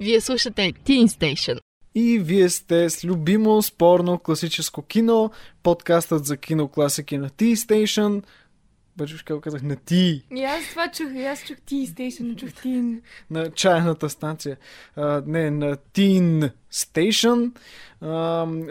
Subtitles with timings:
[0.00, 1.58] Вие слушате Teen Station.
[1.94, 5.30] И вие сте с любимо спорно класическо кино,
[5.62, 8.22] подкастът за кино класики на Tea Station.
[8.98, 12.52] Вече какво казах, на Ти, И аз това чух, и аз чух ти не чух
[12.62, 13.02] тин.
[13.30, 14.56] на чайната станция.
[14.96, 17.52] А, не, на Teen Station.
[18.00, 18.08] А,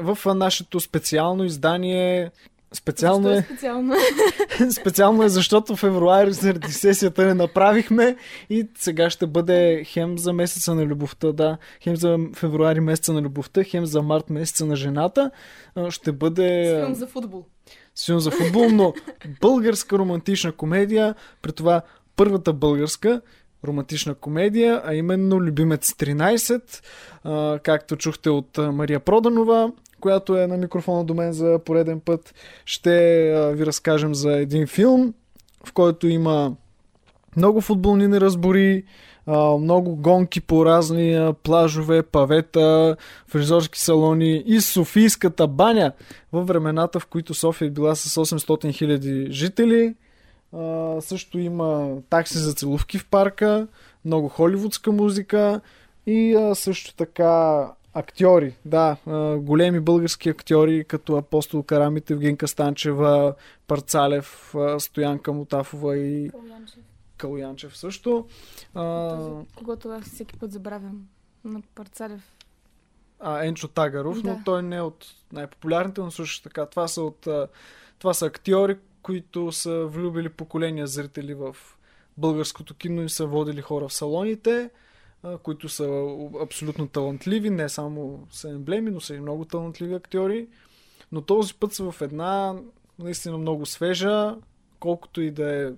[0.02, 2.32] в нашето специално издание
[2.76, 3.96] Специално е, специално.
[4.72, 8.16] специално е, защото февруари заради сесията не направихме
[8.50, 13.22] и сега ще бъде хем за месеца на любовта, да, хем за февруари месеца на
[13.22, 15.32] любовта, хем за март месеца на жената.
[15.90, 17.46] Ще бъде Филм за футбол.
[18.06, 18.94] филм за футбол, но
[19.42, 21.82] българска романтична комедия, при това
[22.16, 23.22] първата българска
[23.68, 26.82] романтична комедия, а именно Любимец 13,
[27.24, 29.72] а, както чухте от Мария Проданова,
[30.06, 32.34] която е на микрофона до мен за пореден път.
[32.66, 32.92] Ще
[33.56, 35.14] ви разкажем за един филм,
[35.66, 36.56] в който има
[37.38, 38.84] много футболни неразбори,
[39.60, 42.96] много гонки по разни плажове, павета,
[43.28, 45.92] фризорски салони и Софийската баня
[46.34, 49.96] във времената, в които София е била с 800 000 жители.
[51.00, 53.68] Също има такси за целувки в парка,
[54.06, 55.62] много холивудска музика
[56.08, 58.98] и също така актьори, да,
[59.38, 63.36] големи български актьори, като Апостол Карамите, Евгенка Станчева,
[63.68, 66.32] Парцалев, Стоянка Мутафова и
[67.18, 68.28] Калуянчев също.
[68.74, 71.08] А, Този, Когато аз всеки път забравям.
[71.46, 72.22] На Парцалев.
[73.20, 74.42] а, Енчо Тагаров, но Да.
[74.46, 76.66] той не е от най-популярните, но също така.
[76.66, 77.28] Това са, от,
[78.00, 81.56] това са актьори, които са влюбили поколения зрители в
[82.18, 84.70] българското кино и са водили хора в салоните,
[85.44, 90.48] които са абсолютно талантливи, не само са емблеми, но са и много талантливи актьори.
[91.12, 92.56] Но този път са в една
[93.00, 94.36] наистина много свежа,
[94.80, 95.72] колкото и да е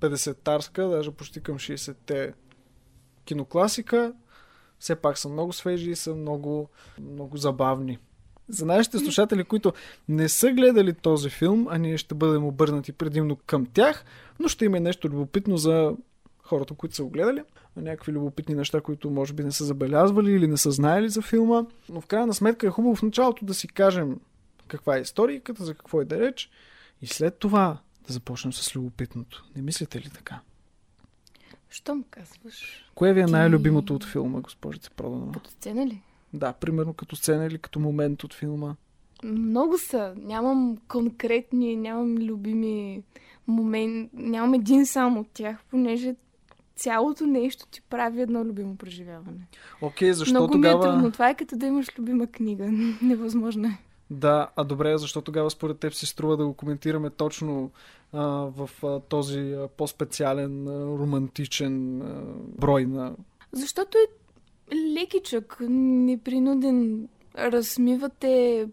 [0.00, 2.32] 50-тарска, даже почти към 60-те
[3.24, 4.12] кинокласика
[4.82, 6.68] все пак са много свежи и са много,
[7.00, 7.98] много забавни.
[8.48, 9.72] За нашите слушатели, които
[10.08, 14.04] не са гледали този филм, а ние ще бъдем обърнати предимно към тях,
[14.40, 15.92] но ще има нещо любопитно за
[16.52, 17.42] хората, които са го гледали.
[17.76, 21.64] Някакви любопитни неща, които може би не са забелязвали или не са знаели за филма.
[21.88, 24.20] Но в крайна сметка е хубаво в началото да си кажем
[24.68, 26.50] каква е историката, за какво е да реч
[27.02, 29.44] и след това да започнем с любопитното.
[29.56, 30.40] Не мислите ли така?
[31.70, 32.90] Щом казваш?
[32.94, 35.32] Кое ви е най-любимото от филма, госпожице Проданова?
[35.32, 36.02] Като сцена ли?
[36.32, 38.74] Да, примерно като сцена или като момент от филма.
[39.24, 40.14] Много са.
[40.16, 43.02] Нямам конкретни, нямам любими
[43.46, 44.10] моменти.
[44.12, 46.14] Нямам един само от тях, понеже
[46.82, 49.48] цялото нещо ти прави едно любимо преживяване.
[49.82, 50.78] Окей, защо Много тогава...
[50.78, 51.12] ми е трудно.
[51.12, 52.68] Това е като да имаш любима книга.
[53.02, 53.78] Невъзможно е.
[54.10, 57.70] Да, а добре, защо тогава според теб си струва да го коментираме точно
[58.12, 62.22] а, в а, този а, по-специален, а, романтичен а,
[62.58, 63.16] брой на...
[63.52, 67.08] Защото е лекичък, непринуден.
[67.38, 68.66] Размивате...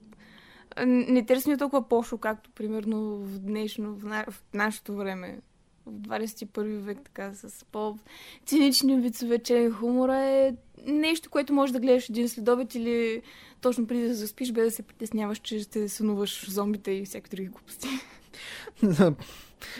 [0.86, 4.25] Не търсим толкова пошло, както примерно в днешно, в, на...
[4.30, 5.40] в нашето време.
[5.89, 10.53] В 21 век, така, с по-цинични вицове, че хумора е
[10.85, 13.22] нещо, което можеш да гледаш един следобед или
[13.61, 17.50] точно преди да заспиш, без да се притесняваш, че ще сънуваш зомбите и всякакви други
[17.50, 17.88] глупости.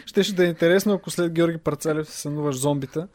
[0.06, 3.08] Щеше да е интересно, ако след Георги Парцалев се сънуваш зомбита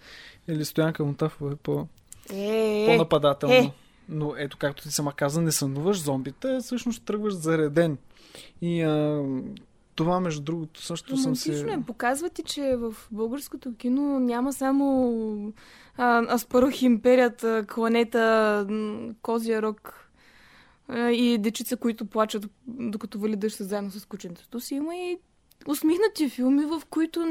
[0.48, 1.88] или Стоянка Мутафова е по,
[2.34, 3.56] Е, по-нападателно.
[3.56, 3.72] е.
[4.10, 7.98] Но ето, както ти сама каза, не сънуваш зомбита, всъщност тръгваш зареден.
[8.62, 9.24] И а,
[9.96, 11.52] това, между другото, също съм си...
[11.52, 11.84] Е.
[11.88, 15.54] Показва ти, че в българското кино няма само
[15.98, 18.68] а, Аспарух империята, кланета,
[19.22, 20.10] Козия рок
[20.88, 24.76] а, и дечица, които плачат докато вали дъжд заедно с кученцето си.
[24.76, 25.18] Има и
[25.68, 27.26] усмихнати филми, в които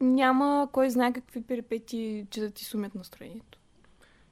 [0.00, 3.58] няма кой знае какви перипети, че да ти сумят настроението.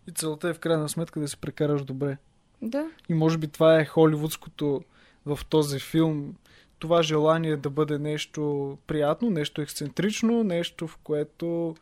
[0.08, 2.16] И целта е в крайна сметка да се прекараш добре.
[2.62, 2.90] Да.
[3.08, 4.82] И може би това е холивудското
[5.26, 6.34] в този филм.
[6.80, 11.76] Това желание да бъде нещо приятно, нещо ексцентрично, нещо в което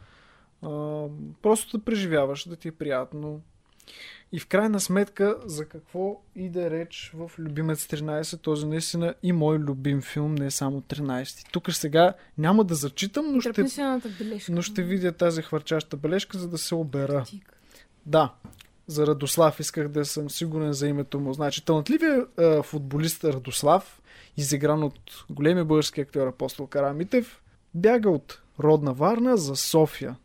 [0.62, 0.69] а,
[1.42, 3.41] просто да преживяваш, да ти е приятно.
[4.32, 9.59] И в крайна сметка, за какво иде реч в Любимец 13, този наистина и мой
[9.59, 11.53] любим филм, не е само 13.
[11.53, 13.65] Тук сега няма да зачитам, но ще,
[14.48, 17.24] но ще видя тази хвърчаща бележка, за да се обера.
[18.06, 18.33] Да,
[18.86, 21.33] за Радослав исках да съм сигурен за името му.
[21.33, 24.03] Значи, талантливият е, футболист Радослав,
[24.39, 25.01] изигран от
[25.31, 27.43] големия български актьор Апостол Карамитев,
[27.75, 30.17] бяга от родна Варна за София.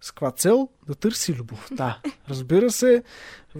[0.00, 0.68] С каква цел?
[0.86, 2.00] Да търси любовта.
[2.28, 3.02] Разбира се,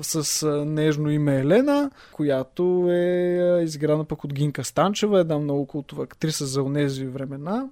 [0.03, 6.05] с нежно име Елена, която е а, изиграна пък от Гинка Станчева, една много култова
[6.05, 7.69] актриса за онези времена.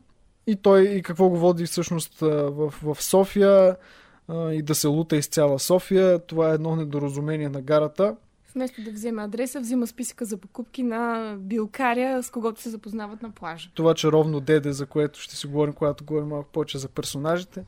[0.47, 3.77] И той, и какво го води всъщност в, в София,
[4.33, 6.19] и да се лута из цяла София.
[6.19, 8.17] Това е едно недоразумение на гарата.
[8.55, 13.31] Вместо да вземе адреса, взима списъка за покупки на билкаря, с когото се запознават на
[13.31, 13.71] плажа.
[13.75, 17.65] Това чаровно деде, за което ще си говорим, когато говорим малко повече за персонажите.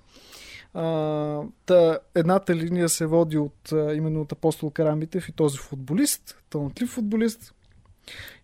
[0.75, 6.43] А, та, едната линия се води от а, именно от апостол Карамитев и този футболист,
[6.51, 7.55] талантлив футболист.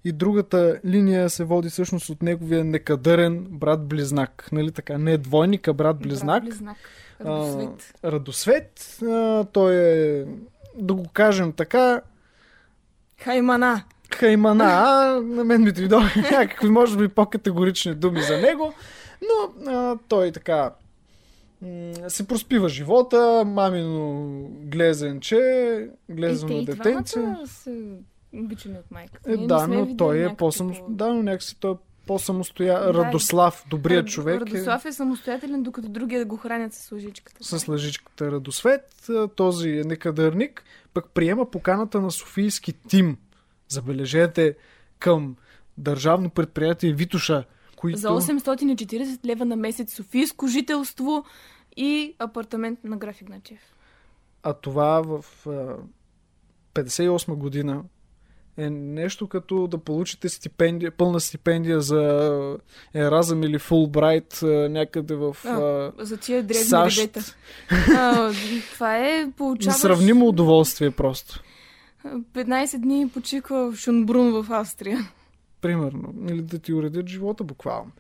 [0.05, 4.49] И другата линия се води всъщност от неговия некадърен брат-близнак.
[4.53, 4.99] Нали така?
[4.99, 6.45] Не двойник, а брат-близнак.
[6.45, 6.77] Брат-близнак.
[7.21, 7.95] Радосвет.
[8.03, 8.99] А, Радосвет.
[9.03, 10.25] А, той е,
[10.77, 12.01] да го кажем така,
[13.19, 13.83] Хаймана.
[14.11, 14.65] Хаймана.
[14.65, 18.73] А, на мен ми дойдоха някакви, може би, по-категорични думи за него.
[19.23, 20.73] Но а, той така
[22.09, 24.25] се проспива живота, мамино
[24.63, 25.39] глезенче,
[26.09, 27.21] глезено и детенце.
[28.35, 29.33] обичани от майката.
[29.33, 30.75] Е, не да, но той е по-само...
[30.75, 31.77] по- Да, но някакси той е
[32.07, 32.93] по-самостоятелен.
[32.93, 32.99] Да.
[32.99, 37.39] Радослав, добрият Рад- човек Радослав е самостоятелен, докато другия го хранят с лъжичката.
[37.41, 39.11] е с лъжичката Радосвет.
[39.37, 40.65] Този е некадърник,
[40.99, 43.17] пък приема поканата на Софийски тим.
[43.69, 44.57] Забележете
[44.99, 45.37] към
[45.77, 47.45] държавно предприятие Витуша,
[47.77, 47.99] които...
[47.99, 51.25] За 840 лева на месец Софийско жителство
[51.77, 53.59] и апартамент на граф Игначев.
[54.43, 55.77] А това в а,
[56.75, 57.85] 58 година
[58.59, 62.57] е нещо като да получите стипендия, пълна стипендия за
[62.95, 64.41] Еразъм или Фулбрайт
[64.71, 67.19] някъде в А, а, За тия древни САЩ.
[67.71, 68.33] А,
[68.75, 71.43] това е, получаваш Несравнимо удоволствие просто.
[72.07, 74.99] 15 дни почиква в Шунбрун в Австрия.
[75.61, 76.15] Примерно.
[76.29, 77.91] Или да ти уредят живота буквално.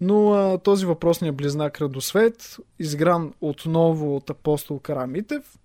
[0.00, 5.58] Но а, този въпросният близнак Радосвет, изгран отново от апостол Карамитев,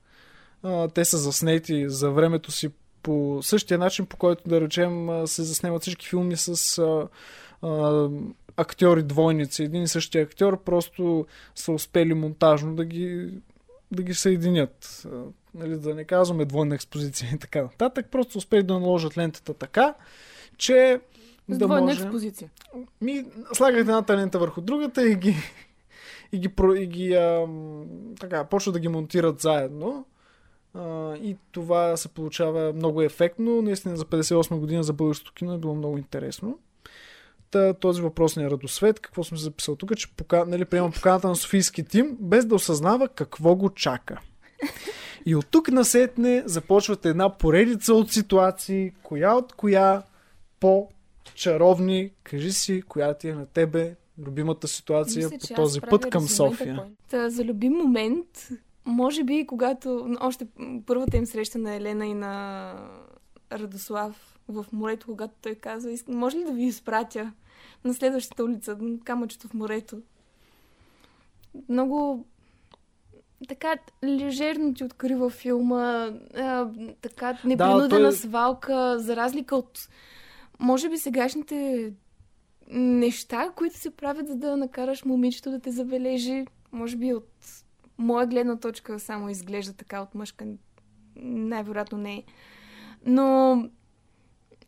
[0.63, 2.69] а, те са заснети за времето си
[3.03, 7.07] по същия начин, по който да речем а, се заснемат всички филми с а,
[7.67, 8.09] а,
[8.57, 9.63] актьори двойници.
[9.63, 11.25] Един и същия актьор просто
[11.55, 13.29] са успели монтажно да ги,
[13.91, 15.05] да ги съединят.
[15.05, 15.21] А,
[15.53, 18.07] нали, да не казваме двойна експозиция и така нататък.
[18.11, 19.93] Просто успели да наложат лентата така,
[20.57, 20.99] че
[21.49, 22.01] С да двойна може...
[22.01, 22.49] експозиция.
[23.01, 25.35] Ми, слагат едната лента върху другата и ги,
[26.31, 27.85] и ги, и ги ам,
[28.19, 30.05] така, почват да ги монтират заедно.
[30.73, 33.61] А, и това се получава много ефектно.
[33.61, 36.59] Наистина за 58 година за българското кино е било много интересно.
[37.51, 41.83] Та, този въпросният Радосвет, какво съм записал тук, че пока, нали, приема поканата на Софийски
[41.83, 44.19] тим, без да осъзнава какво го чака.
[45.25, 50.03] И от тук насетне започват една поредица от ситуации, коя от коя
[50.59, 52.11] по-чаровни.
[52.23, 56.83] Кажи си, коя ти е на тебе любимата ситуация Мисля, по този път към София.
[57.09, 58.49] Та, за любим момент,
[58.85, 60.47] може би, когато още
[60.85, 62.73] първата им среща на Елена и на
[63.51, 67.31] Радослав в морето, когато той казва, «Иск- може ли да ви изпратя
[67.83, 70.01] на следващата улица, камъчето в морето?
[71.69, 72.25] Много
[73.47, 76.69] така лежерно ти открива филма, а,
[77.01, 79.89] така непринудена той- свалка, за разлика от
[80.59, 81.93] може би сегашните
[82.71, 86.45] неща, които се правят, за да накараш момичето да те забележи.
[86.71, 87.29] Може би от
[87.99, 90.45] моя гледна точка само изглежда така от мъжка.
[91.15, 92.23] Най-вероятно не е.
[93.05, 93.57] Но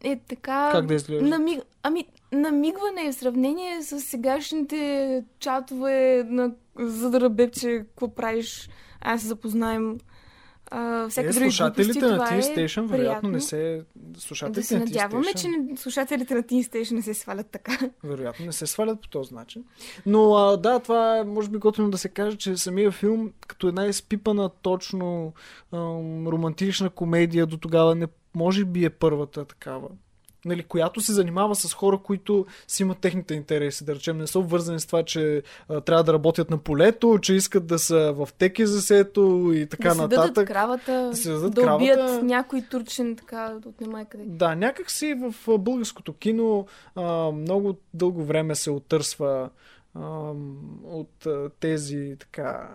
[0.03, 0.69] е така...
[0.71, 1.29] Как да изглежда?
[1.29, 1.63] Намиг...
[1.83, 8.69] Ами, намигване в сравнение с сегашните чатове на за да ръбепче, какво правиш,
[9.01, 9.97] аз се запознаем.
[10.71, 13.83] А, всяка Е, слушателите глупости, на Teen е Station вероятно не се...
[14.17, 17.47] Слушателите Да се на Teen надяваме, Station, че слушателите на Teen Station не се свалят
[17.51, 17.77] така.
[18.03, 19.63] Вероятно не се свалят по този начин.
[20.05, 23.67] Но а, да, това е може би готино да се каже, че самия филм като
[23.67, 25.33] една изпипана точно
[25.71, 29.89] ам, романтична комедия до тогава не може би е първата такава.
[30.45, 34.39] Нали, която се занимава с хора, които си имат техните интереси, да речем, не са
[34.39, 38.29] обвързани с това, че а, трябва да работят на полето, че искат да са в
[38.37, 40.33] теки засето и така да нататък.
[40.33, 42.23] дадат кравата, Да се дадат да убият кравата.
[42.23, 44.23] някой турчен, така, от нема къде.
[44.27, 49.49] Да, някак си в българското кино а, много дълго време се отърсва
[49.95, 50.31] а,
[50.83, 52.69] от а, тези така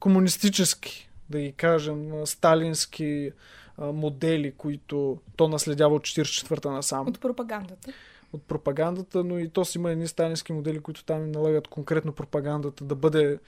[0.00, 3.30] комунистически, да ги кажем, сталински
[3.78, 7.08] модели, които то наследява от 44-та насам.
[7.08, 7.92] От пропагандата.
[8.32, 12.84] от пропагандата, но и то си има едни сталински модели, които там налагат конкретно пропагандата
[12.84, 13.38] да бъде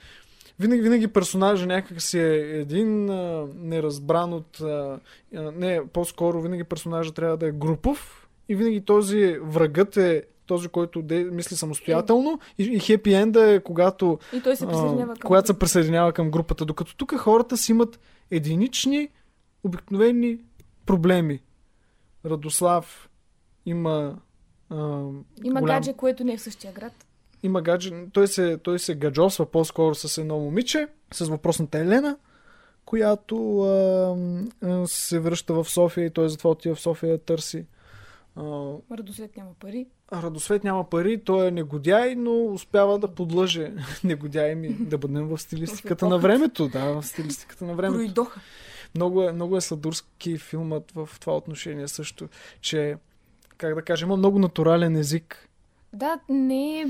[0.61, 4.61] винаги, винаги персонажа някак си е един а, неразбран от...
[4.61, 4.99] А,
[5.33, 11.03] не, по-скоро винаги персонажа трябва да е групов и винаги този врагът е този, който
[11.03, 15.27] де, мисли самостоятелно и, и хепи енда е когато, И той се присъединява към...
[15.27, 16.65] когато се присъединява към групата.
[16.65, 18.01] Докато тук хората си имат
[18.31, 19.09] единични,
[19.65, 20.39] обикновени
[20.87, 21.41] проблеми.
[22.25, 23.11] Радослав
[23.67, 24.19] има
[24.71, 24.77] а,
[25.45, 26.93] Има голям- гадже, което не е в същия град.
[27.43, 32.17] има гадже, той се, той се гаджосва по-скоро с едно момиче, с въпросната Елена,
[32.85, 34.17] която а,
[34.63, 37.67] а, се връща в София и той затова отива в София да търси.
[38.37, 38.43] А,
[38.93, 39.87] Радосвет няма пари.
[40.13, 43.73] Радосвет няма пари, той е негодяй, но успява да подлъже
[44.05, 46.69] негодяй ми, да бъдем в стилистиката на времето.
[46.69, 47.99] Да, в стилистиката на времето.
[47.99, 48.41] Пройдоха.
[48.95, 52.29] Много е, много е сладурски филмът в това отношение също,
[52.61, 52.97] че,
[53.57, 55.49] как да кажа, има много натурален език.
[55.93, 56.87] Да, не е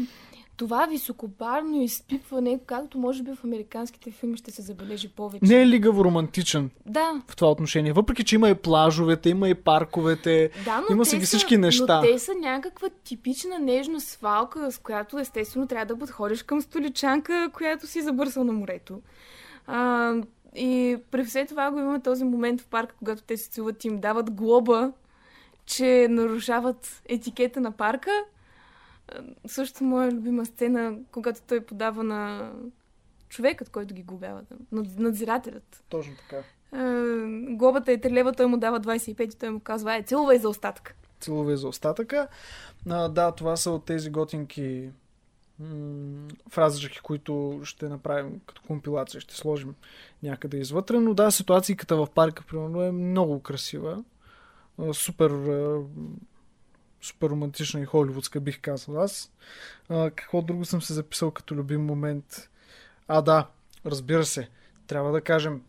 [0.57, 5.45] това високопарно изпипване, както може би в американските филми ще се забележи повече.
[5.45, 7.93] Не е лигаво романтичен Да, в това отношение.
[7.93, 10.51] Въпреки, че има и плажовете, има и парковете.
[10.65, 11.97] да, но Има си ги всички неща.
[11.97, 17.51] Но те са някаква типична нежна свалка, с която естествено трябва да подходиш към столичанка,
[17.53, 19.01] която си забърсва на морето.
[19.67, 20.15] А,
[20.55, 23.89] и при все това го имаме този момент в парка, когато те се целуват и
[23.89, 24.93] им дават глоба,
[25.67, 28.11] че нарушават етикета на парка.
[29.09, 32.53] А, Също моя любима сцена, когато той подава на
[33.29, 34.43] човекът, който ги глобява,
[34.73, 35.85] над- надзирателят.
[35.89, 36.43] Точно така.
[36.73, 36.83] А,
[37.49, 40.49] глобата е 3 лева, той му дава 25 и той му казва, е, целувай за
[40.49, 40.97] остатък.
[41.21, 42.29] Целувай за остатъка.
[42.91, 44.91] А, да, това са от тези готинки
[45.59, 49.75] м- фразички, които ще направим като компилация, ще сложим
[50.23, 51.01] някъде извътре.
[51.01, 54.05] Но да, ситуацията в парка, примерно, е много красива.
[54.93, 55.31] Супер,
[57.03, 59.33] супер романтична и холивудска, бих казал аз.
[59.89, 62.51] А, какво друго съм се записал като любим момент?
[63.09, 63.47] А, да,
[63.87, 64.49] разбира се.
[64.87, 65.63] Трябва да кажем,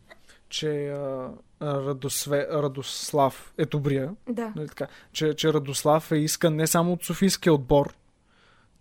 [0.49, 1.29] че а,
[1.61, 4.15] Радосве, Радослав е добрия.
[4.29, 4.53] Да.
[4.55, 7.93] Нали така, че, че Радослав е искан не само от Софийския отбор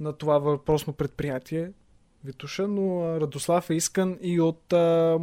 [0.01, 1.71] на това въпросно предприятие,
[2.25, 5.19] Витуша, но Радослав е искан и от, а,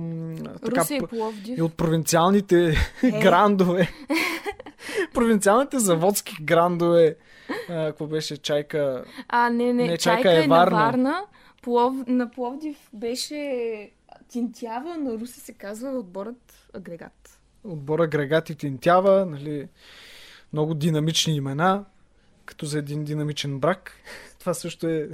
[0.63, 3.11] така, Русе и и от провинциалните Е.
[3.21, 3.89] грандове.
[5.13, 7.15] провинциалните заводски грандове.
[7.69, 8.37] А, какво беше?
[8.37, 9.03] Чайка.
[9.27, 10.77] А, не, не, Не, чайка, Чайка е е Варна.
[10.77, 11.25] на Варна.
[11.61, 11.95] Плов...
[12.07, 13.91] На Пловдив беше
[14.29, 17.39] Тинтява, на Руси се казва отборът агрегат.
[17.63, 19.25] Отбора Грегат и Тинтява.
[19.25, 19.67] Нали,
[20.53, 21.85] много динамични имена.
[22.45, 23.91] Като за един динамичен брак.
[24.41, 25.09] Това също е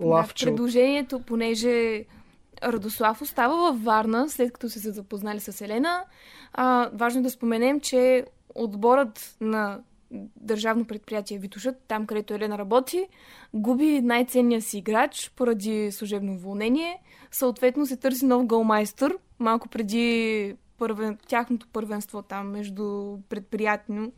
[0.00, 0.44] лавче.
[0.44, 2.04] Да, предложението, понеже
[2.62, 6.04] Радослав остава във Варна, след като са се запознали с Елена.
[6.52, 8.24] А, важно е да споменем, че
[8.54, 9.80] отборът на
[10.36, 13.06] държавно предприятие Витушът, там където Елена работи,
[13.54, 17.02] губи най-ценния си играч поради служебно уволнение.
[17.30, 24.12] Съответно се търси нов голмайстър, малко преди първен, тяхното първенство там между предприятно.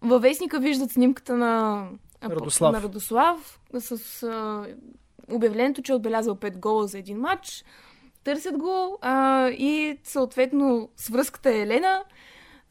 [0.00, 1.86] Във вестника виждат снимката на
[2.30, 2.72] Радослав.
[2.72, 4.66] на Радослав с а,
[5.30, 7.64] обявлението, че е отбелязал 5 гола за един матч.
[8.24, 12.04] Търсят го а, и съответно с връзката е Елена.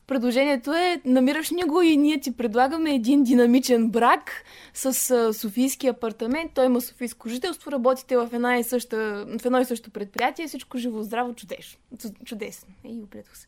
[0.07, 4.31] Предложението е, намираш ни го и ние ти предлагаме един динамичен брак
[4.73, 6.51] с а, софийски апартамент.
[6.53, 10.77] Той има софийско жителство, работите в, една и съща, в едно и също предприятие, всичко
[10.77, 11.79] живо, здраво, чудесно.
[11.97, 12.73] Чу- Чудесно.
[12.85, 13.47] Ей, оплетох се.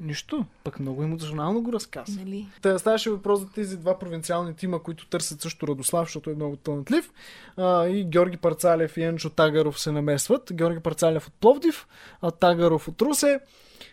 [0.00, 0.46] Нищо.
[0.64, 2.20] Пък много емоционално го разказва.
[2.20, 2.48] Нали?
[2.62, 6.56] Та ставаше въпрос за тези два провинциални тима, които търсят също Радослав, защото е много
[6.56, 7.12] талантлив.
[7.56, 10.52] А, и Георги Парцалев и Енчо Тагаров се намесват.
[10.52, 11.86] Георги Парцалев от Пловдив,
[12.22, 13.40] а Тагаров от Русе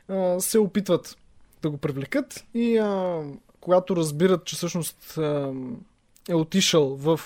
[0.09, 1.17] а, се опитват
[1.62, 3.21] да го привлекат и а,
[3.62, 5.53] когато разбират, че всъщност а,
[6.29, 7.19] е отишъл в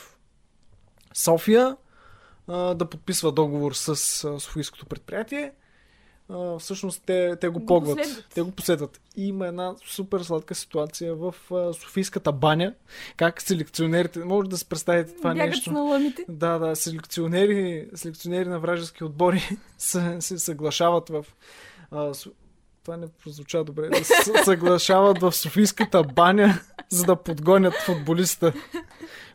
[1.13, 1.77] София
[2.47, 3.89] а, да подписва договор с
[4.23, 5.51] а, Софийското предприятие,
[6.29, 7.97] а, всъщност те, те го Го погват.
[7.97, 8.25] последват.
[8.33, 9.01] Те го последват.
[9.15, 12.73] И има една супер сладка ситуация в а, Софийската баня.
[13.17, 15.69] Как селекционерите, може да се представите това Бягат нещо.
[15.69, 16.25] с налъмите.
[16.29, 19.41] Да, да, селекционери, селекционери на вражески отбори
[19.77, 21.25] се, се съглашават в...
[21.91, 22.11] А,
[22.83, 23.89] това не прозвуча добре.
[23.89, 26.59] Да се съглашават в Софийската баня,
[26.89, 28.53] за да подгонят футболиста,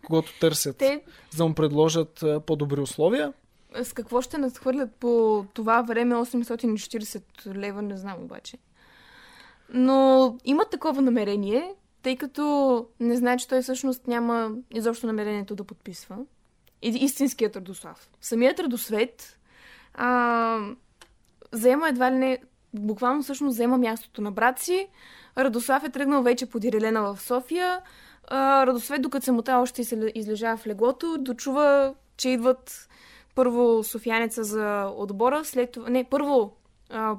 [0.06, 0.76] когато търсят.
[0.76, 3.32] Те За да му предложат по-добри условия.
[3.82, 8.58] С какво ще надхвърлят по това време 840 лева, не знам обаче.
[9.68, 15.64] Но имат такова намерение, тъй като не знае, че той всъщност няма изобщо намерението да
[15.64, 16.16] подписва.
[16.82, 18.08] Истинският Радослав.
[18.20, 19.38] Самият Радосвет
[19.94, 20.58] а,
[21.52, 22.38] взема едва ли не,
[22.74, 24.88] буквално всъщност взема мястото на брат си.
[25.38, 27.80] Радослав е тръгнал вече по Дирелена в София.
[28.30, 32.88] Радосвет, докато самота още се излежава в леглото, дочува, че идват
[33.34, 35.90] първо Софиянеца за отбора, след това...
[35.90, 36.56] Не, първо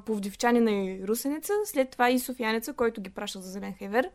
[0.06, 4.10] Повдивчанина и Русенеца, след това и Софиянеца, който ги праща за Зелен Хевер.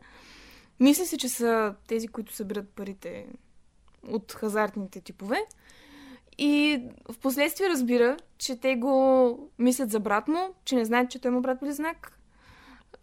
[0.80, 3.26] Мисли се, че са тези, които събират парите
[4.08, 5.44] от хазартните типове.
[6.38, 11.18] И в последствие разбира, че те го мислят за брат му, че не знаят, че
[11.18, 12.18] той има брат близнак.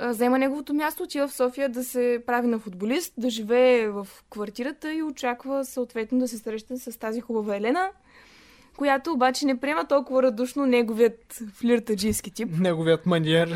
[0.01, 4.93] Взема неговото място, отива в София да се прави на футболист, да живее в квартирата
[4.93, 7.89] и очаква съответно да се срещне с тази хубава Елена,
[8.79, 12.49] която обаче не приема толкова радушно неговият флиртаджийски тип.
[12.59, 13.55] Неговият маниер,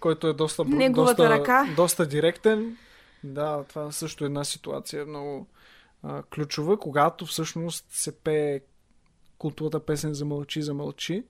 [0.00, 1.66] който е доста, Неговата доста, ръка.
[1.76, 2.76] доста директен.
[3.24, 5.46] Да, това също е една ситуация много
[6.02, 8.60] а, ключова, когато всъщност се пее
[9.38, 11.24] култовата песен за мълчи, за мълчи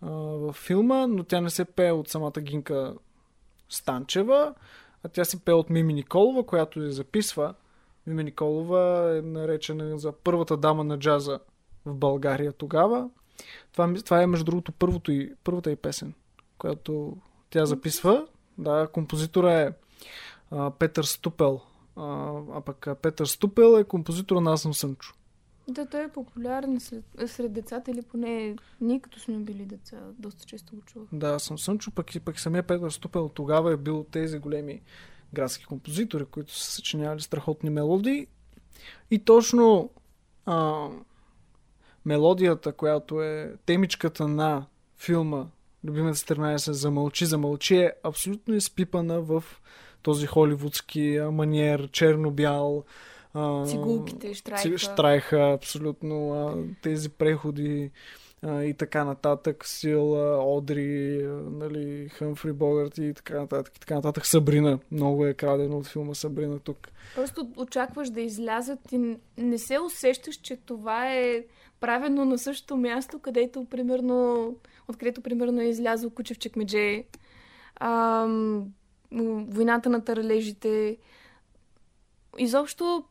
[0.00, 2.94] а, във филма, но тя не се пее от самата Гинка
[3.68, 4.54] Станчева,
[5.04, 7.54] а тя се пее от Мими Николова, която я записва.
[8.06, 11.40] Мими Николова е наречена за първата дама на джаза
[11.86, 13.10] в България тогава.
[13.72, 16.14] Това, това е, между другото, първото и, първата и песен,
[16.58, 17.16] която
[17.50, 18.26] тя записва.
[18.58, 19.72] Да, композитора е
[20.50, 21.60] а, Петър Ступел.
[21.96, 25.14] А, а пък Петър Ступел е композитора на Аз съм Сънчо.
[25.68, 30.44] Да, той е популярен сред, сред децата или поне ние като сме били деца, доста
[30.44, 31.08] често го чувах.
[31.12, 34.82] Да, съм Сънчо, пък и пък самия Петър Ступел тогава е бил тези големи
[35.32, 38.26] градски композитори, които са съчинявали страхотни мелодии.
[39.10, 39.90] И точно
[40.46, 40.88] а,
[42.06, 44.66] мелодията, която е темичката на
[44.98, 45.46] филма
[45.86, 49.44] Любимата страна е се замълчи, замълчи е абсолютно изпипана в
[50.02, 52.84] този холивудски маниер, черно-бял.
[53.66, 54.78] Цигулките, Ци- штрайка.
[54.78, 56.66] Штрайха, абсолютно.
[56.82, 57.90] Тези преходи
[58.46, 59.66] и така нататък.
[59.66, 63.76] Сила, Одри, нали, Хъмфри Богарт и така нататък.
[63.76, 64.26] И така нататък.
[64.26, 64.78] Сабрина.
[64.90, 66.88] Много е крадено от филма Сабрина тук.
[67.14, 71.44] Просто очакваш да излязат и не се усещаш, че това е
[71.80, 74.54] правено на същото място, където примерно,
[74.88, 77.04] откъдето примерно е излязъл Куче в чекмедже,
[77.80, 78.64] ам,
[79.48, 80.96] войната на таралежите.
[82.38, 83.04] Изобщо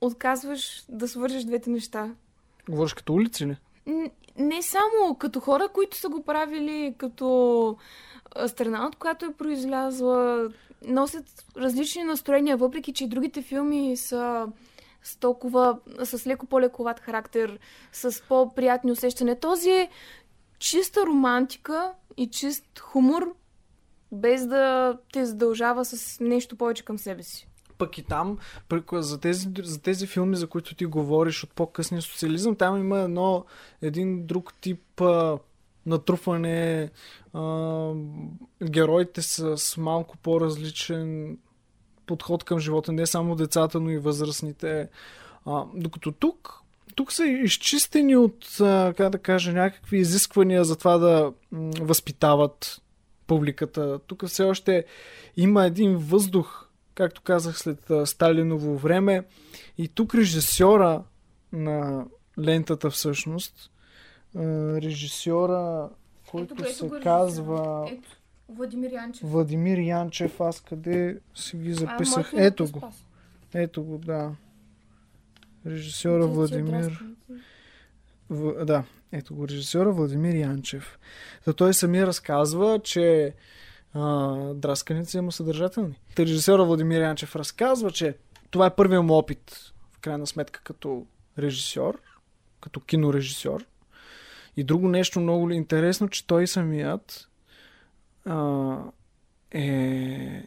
[0.00, 2.10] отказваш да свържеш двете неща.
[2.68, 3.56] Говориш като улици ли?
[3.86, 7.76] Н- Не само като хора, които са го правили, като
[8.46, 10.48] страна, от която е произлязла,
[10.86, 14.46] носят различни настроения, въпреки че и другите филми са
[15.02, 17.58] с толкова, с леко по-лековат характер,
[17.92, 19.40] с по-приятни усещания.
[19.40, 19.90] Този е
[20.58, 23.34] чиста романтика и чист хумор,
[24.12, 27.48] без да те задължава с нещо повече към себе си.
[27.78, 28.38] Пък и там,
[28.92, 33.44] за тези, за тези филми, за които ти говориш от по-късния социализъм, там има едно,
[33.82, 35.38] един друг тип а,
[35.86, 36.90] натрупване.
[37.32, 37.92] А,
[38.64, 41.38] героите са с малко по-различен
[42.16, 44.88] подход към живота, не само децата, но и възрастните.
[45.46, 46.60] А, докато тук,
[46.94, 48.56] тук са изчистени от,
[48.96, 51.32] как да кажа, някакви изисквания за това да
[51.80, 52.82] възпитават
[53.26, 53.98] публиката.
[54.06, 54.84] Тук все още
[55.36, 59.24] има един въздух, както казах, след Сталиново време.
[59.78, 61.02] И тук режисьора
[61.52, 62.06] на
[62.38, 63.70] лентата всъщност,
[64.36, 65.88] режисьора,
[66.30, 68.08] който се казва Ето,
[68.56, 69.28] Владимир Янчев.
[69.30, 72.32] Владимир Янчев, аз къде си ги записах?
[72.36, 72.92] Ето го,
[73.54, 74.32] ето го, да.
[75.66, 77.04] Режисьора Владимир...
[78.30, 80.98] В, да, ето го, режисьора Владимир Янчев.
[81.44, 83.34] За той самия разказва, че
[83.94, 86.00] а, драсканите има съдържателни.
[86.14, 88.16] Та режисьора Владимир Янчев разказва, че
[88.50, 91.06] това е първият му опит, в крайна сметка, като
[91.38, 92.00] режисьор,
[92.60, 93.66] като кинорежисьор.
[94.56, 97.28] И друго нещо много интересно, че той самият
[98.24, 98.76] а,
[99.50, 100.42] е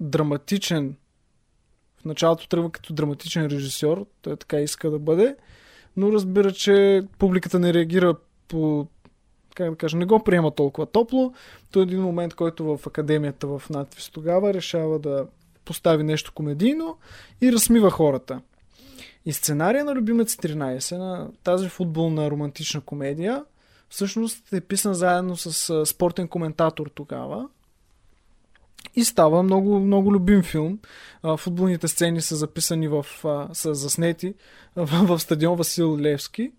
[0.00, 0.96] драматичен.
[2.00, 5.36] В началото тръгва като драматичен режисьор, той така иска да бъде,
[5.96, 8.16] но разбира, че публиката не реагира
[8.48, 8.86] по
[9.58, 11.32] как да кажа, не го приема толкова топло.
[11.70, 15.26] То е един момент, който в академията в надпис тогава решава да
[15.64, 16.96] постави нещо комедийно
[17.40, 18.40] и разсмива хората.
[19.24, 23.44] И сценария на Любимец 13, на тази футболна романтична комедия,
[23.90, 27.48] всъщност е писан заедно с спортен коментатор тогава.
[28.94, 30.78] И става много, много любим филм.
[31.36, 33.06] Футболните сцени са записани в,
[33.52, 34.34] са заснети
[34.76, 36.52] в, стадион Васил Левски.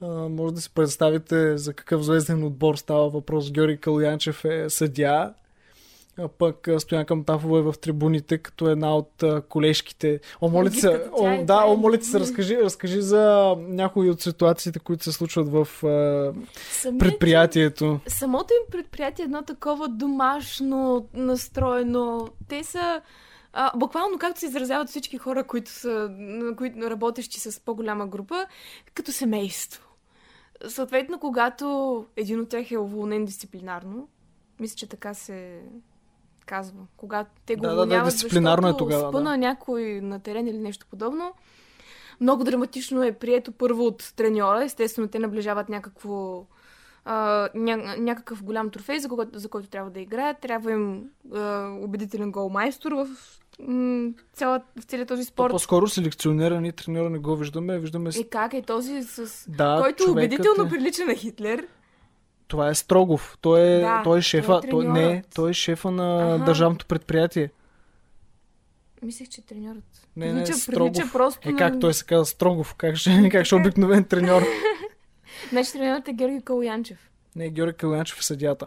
[0.00, 3.52] Може да си представите за какъв звезден отбор става въпрос.
[3.52, 5.34] Георги Калуянчев е съдя.
[6.18, 10.20] А пък а, Стоянка Мтафова е в трибуните като една от колежките.
[10.40, 14.78] О, моля се, тя о, да, о, моля се, разкажи, разкажи за някои от ситуациите,
[14.78, 15.68] които се случват в
[16.70, 18.00] Самият предприятието.
[18.06, 22.28] самото им предприятие е едно такова домашно настроено.
[22.48, 23.00] Те са
[23.52, 26.10] а, буквално както се изразяват всички хора, които са
[26.56, 28.46] които, работещи с по-голяма група,
[28.94, 29.82] като семейство.
[30.68, 34.08] Съответно, когато един от тях е уволнен дисциплинарно,
[34.60, 35.60] мисля, че така се
[36.48, 36.80] казва.
[36.96, 39.36] Когато те го Да, да, да, дисциплинарно е тогава, спъна да.
[39.36, 41.32] някой на терен или нещо подобно.
[42.20, 44.64] Много драматично е прието първо от треньора.
[44.64, 46.44] Естествено, те наближават някакво
[47.04, 50.38] а, ня, някакъв голям трофей, за който, за който трябва да играят.
[50.38, 51.02] Трябва им
[51.34, 51.40] а,
[51.80, 53.06] убедителен голмайстор в
[53.60, 55.50] м- цяла, в целият този То спорт.
[55.50, 58.12] по-скоро селекционера, ние треньора не го виждаме, виждаме...
[58.12, 59.44] с- Е, как е този с...
[59.50, 61.66] Да, който човекът убедително е- прилича на Хитлер.
[62.48, 63.38] Това е Строгов.
[63.40, 64.46] Той е, Да, той е шефа.
[64.60, 66.44] той е той, не, той е шефа на Аха.
[66.44, 67.50] държавното предприятие.
[69.02, 70.06] Мислех, че треньорът.
[70.16, 70.92] Не, не, прилича, Строгов.
[70.92, 71.58] прилича просто Е, на...
[71.58, 72.74] как той се казва Строгов?
[72.74, 74.42] Как ще, как ще е обикновен треньор?
[75.50, 77.10] Значи треньорът е Георги Калуянчев.
[77.36, 78.66] Не, Георги Калянчев е съдята.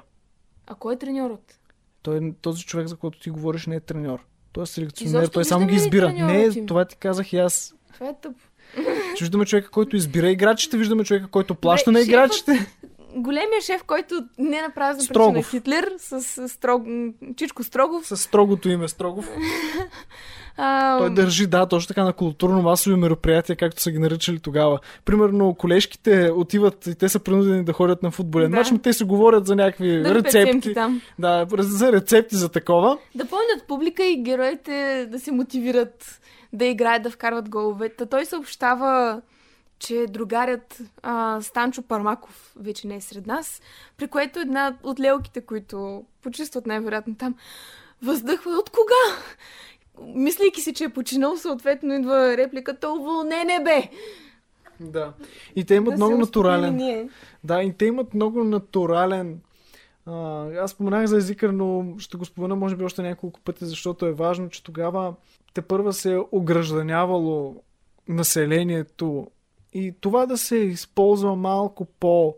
[0.67, 1.59] А кой е треньорът?
[2.01, 4.19] Той, е- този човек, за който ти говориш, не е треньор.
[4.51, 6.13] Той е селекционер, той само ги избира.
[6.13, 7.75] Не, това ти казах и аз.
[7.93, 8.33] Това е тъп.
[9.15, 12.71] Че Виждаме човека, който избира играчите, виждаме човека, който плаща на шефът- играчите.
[13.15, 16.83] Големия шеф, който не направи за причина Хитлер, с, с строг...
[17.35, 18.07] Чичко Строгов.
[18.07, 19.29] С строгото име Строгов.
[20.57, 24.79] А, Той държи, да, точно така на културно-масови мероприятия, както са ги наричали тогава.
[25.05, 28.57] Примерно, колежките отиват и те са принудени да ходят на футболен Да.
[28.57, 30.73] мач, но те се говорят за някакви да рецепти.
[30.73, 31.01] там.
[31.19, 32.97] Да, за рецепти за такова.
[33.15, 36.21] Да пълнят публика и героите да се мотивират
[36.53, 37.89] да играят, да вкарват голове.
[37.89, 39.21] Та той съобщава,
[39.81, 43.61] че другарят а, Станчо Пармаков вече не е сред нас,
[43.97, 47.35] при което една от лелките, които почувстват най-вероятно там,
[48.03, 49.23] въздъхва от кога?
[50.15, 53.89] Мислейки си, че е починал, съответно идва репликата Уволнене бе!
[54.79, 55.13] Да.
[55.55, 56.75] И те имат Да много натурален.
[56.75, 57.09] ние.
[57.43, 59.39] Да, и те имат много натурален.
[60.05, 64.05] А, аз споменах за езика, но ще го спомена може би още няколко пъти, защото
[64.05, 65.13] е важно, че тогава
[65.53, 67.55] те първа се е огражданявало
[68.07, 69.27] населението
[69.73, 72.35] и това да се използва малко по...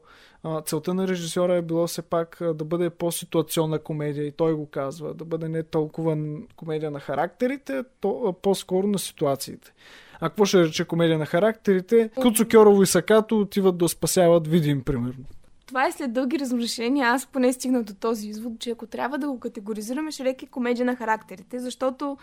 [0.65, 5.13] Целта на режисьора е било все пак да бъде по-ситуационна комедия и той го казва,
[5.13, 6.17] да бъде не толкова
[6.56, 9.74] комедия на характерите, а по-скоро на ситуациите.
[10.19, 12.10] А какво ще рече комедия на характерите?
[12.22, 15.24] Куцо Кьорово и Сакато отиват да спасяват Видим, примерно.
[15.65, 17.08] Това е след дълги размишления.
[17.08, 20.86] Аз поне стигнах до този извод, че ако трябва да го категоризираме, Шрек е комедия
[20.86, 22.17] на характерите, защото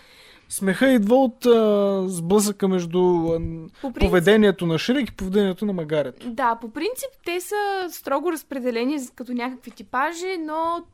[0.48, 3.38] Смеха идва от а, сблъсъка между а,
[3.81, 6.35] по принцип, поведението на Шрек и поведението на Магарет.
[6.35, 10.85] Да, по принцип те са строго разпределени като някакви типажи, но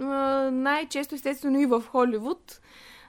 [0.00, 0.04] а,
[0.50, 2.60] най-често, естествено и в Холивуд,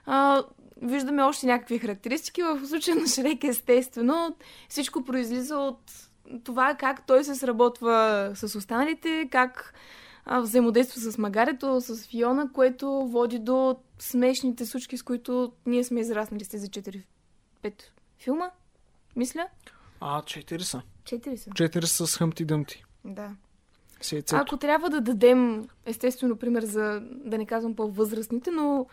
[0.06, 0.42] а,
[0.82, 2.42] виждаме още някакви характеристики.
[2.42, 4.36] В случая на Шрек, естествено,
[4.68, 5.80] всичко произлиза от
[6.44, 9.74] това как той се сработва с останалите, как
[10.24, 16.00] а, взаимодейства с Магарето, с Фиона, което води до смешните случки, с които ние сме
[16.00, 17.02] израснали с тези 4-5
[18.18, 18.50] филма.
[19.16, 19.46] Мисля?
[20.00, 20.82] А, четири са.
[21.04, 21.50] 4 са.
[21.54, 22.84] Четири са с Хъмти Дъмти.
[23.04, 23.30] Да.
[24.00, 24.40] Си яйцето.
[24.42, 28.86] Ако трябва да дадем, естествено, пример за, да не казвам по-възрастните, но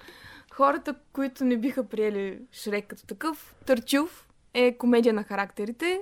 [0.54, 6.02] хората, които не биха приели Шрек като такъв, Търчув е комедия на характерите.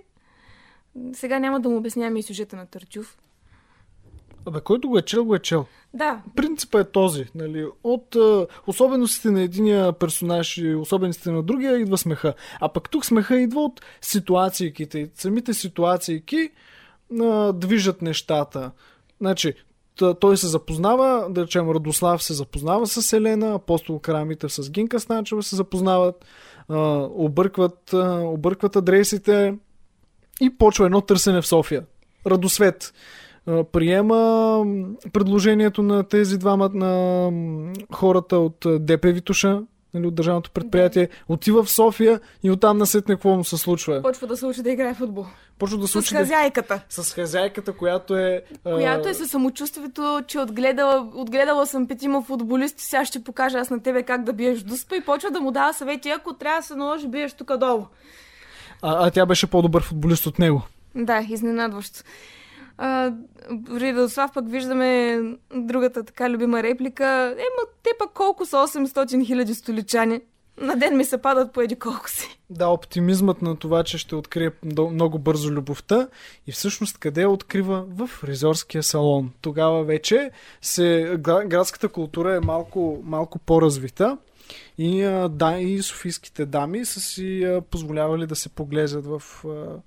[1.13, 3.17] Сега няма да му обясняваме и сюжета на Търчув.
[4.45, 5.65] Абе, който го е чел, го е чел.
[5.93, 7.25] Да, Принципът е този.
[7.35, 7.65] Нали?
[7.83, 12.33] От а, особеностите на единия персонаж и особеностите на другия идва смеха.
[12.59, 15.09] А пък тук смеха идва от ситуациите.
[15.15, 16.23] Самите ситуации
[17.21, 18.71] а, движат нещата.
[19.21, 19.53] Значи,
[20.19, 25.43] той се запознава, да речем Радослав се запознава с Елена, апостол Карамитев с Гинка Станчева
[25.43, 26.25] се запознават,
[26.69, 26.77] а,
[27.11, 29.55] объркват, а, объркват адресите
[30.39, 31.83] и почва едно търсене в София.
[32.27, 32.93] Радосвет
[33.71, 34.65] приема
[35.13, 37.31] предложението на тези двама на
[37.93, 39.61] хората от ДП Витуша,
[39.93, 44.01] нали, от държавното предприятие, отива в София и оттам насетне какво му се случва.
[44.01, 45.25] почва да се учи да играе футбол.
[45.59, 46.19] Почва да се С учи да...
[46.19, 48.43] хазяйката, с хазяйката, която е...
[48.63, 53.83] която е със самочувствието, че отгледала, отгледала съм петима футболисти, сега ще покажа аз на
[53.83, 56.75] тебе как да биеш дуспа и почва да му дава съвети, ако трябва да се
[56.75, 57.85] наложи, биеш тук долу.
[58.81, 60.61] А, а тя беше по-добър футболист от него.
[60.95, 61.99] Да, изненадващо.
[62.77, 63.11] А,
[63.65, 65.21] при Радослав пък виждаме
[65.55, 67.35] другата така любима реплика.
[67.37, 70.21] Ема, те пък колко са 800 хиляди столичани?
[70.61, 72.39] На ден ми се падат по еди колко си.
[72.49, 74.51] Да, оптимизмът на това, че ще открие
[74.91, 76.07] много бързо любовта
[76.47, 77.85] и всъщност къде я открива?
[77.89, 79.31] В фризьорския салон.
[79.41, 84.17] Тогава вече се, гра- градската култура е малко, малко по-развита
[84.79, 89.81] и, а, да, и софийските дами са си а, позволявали да се поглезят в а,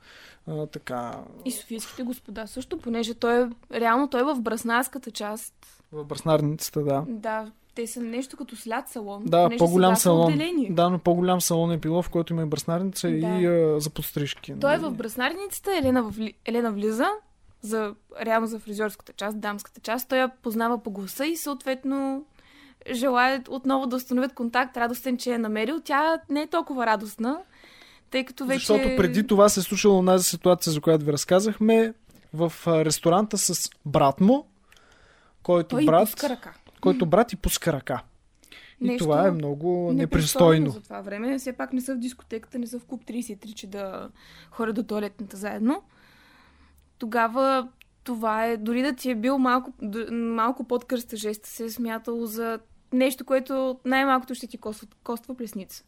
[0.52, 3.48] а, така И Софийските господа също, понеже той е,
[3.80, 5.54] реално той е в браснарската част.
[5.92, 7.04] в браснарницата, да.
[7.08, 9.22] Да, те са нещо като след салон.
[9.26, 10.38] Да, по-голям салон.
[10.70, 13.16] Да, но по-голям салон е било, в който има и бръснарница Да.
[13.16, 14.54] и а, за подстрижки.
[14.60, 16.34] Той е в браснарницата, Елена, вли...
[16.44, 17.08] Елена влиза,
[17.62, 20.08] за, реално за фризьорската част, дамската част.
[20.08, 22.24] Той я познава по гласа и съответно
[22.92, 24.76] желая отново да установят контакт.
[24.76, 25.80] Радостен, че е намерил.
[25.80, 27.38] Тя не е толкова радостна,
[28.10, 28.58] тъй като вече...
[28.58, 31.94] Защото преди това се е случила онази ситуация, за която ви разказахме,
[32.34, 34.46] в ресторанта с брат му,
[35.42, 36.52] който Той брат, пуска ръка.
[36.80, 38.02] който брат и пуска ръка.
[38.80, 40.70] И това е много непристойно.
[40.70, 41.38] за това време.
[41.38, 44.08] Все пак не са в дискотеката, не са в клуб 33, че да
[44.50, 45.82] ходят до туалетната заедно.
[46.98, 47.68] Тогава
[48.04, 49.72] това е, дори да ти е бил малко,
[50.12, 52.58] малко под кръста жест, се е смятало за
[52.92, 55.84] нещо, което най-малкото ще ти коства, коства плесница.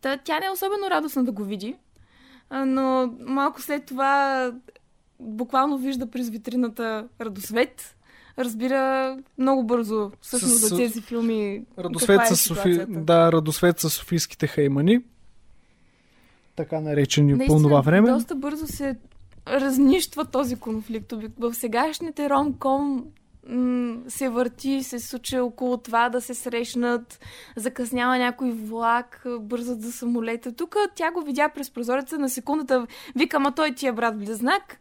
[0.00, 1.76] Та, тя не е особено радостна да го види,
[2.50, 4.52] но малко след това
[5.20, 7.96] буквално вижда през витрината радосвет,
[8.38, 12.84] разбира много бързо всъщност за тези филми радосвет е с Софи...
[12.88, 15.00] Да, радосвет с софийските хаймани.
[16.56, 18.10] Така наречени Наистина, по това време.
[18.10, 18.96] доста бързо се
[19.48, 21.12] разнищва този конфликт.
[21.38, 23.04] В сегашните ромком
[24.08, 27.20] се върти, се случи около това да се срещнат,
[27.56, 30.52] закъснява някой влак, бързат за самолета.
[30.52, 34.78] Тук тя го видя през прозореца на секундата, вика, ма той ти е брат близнак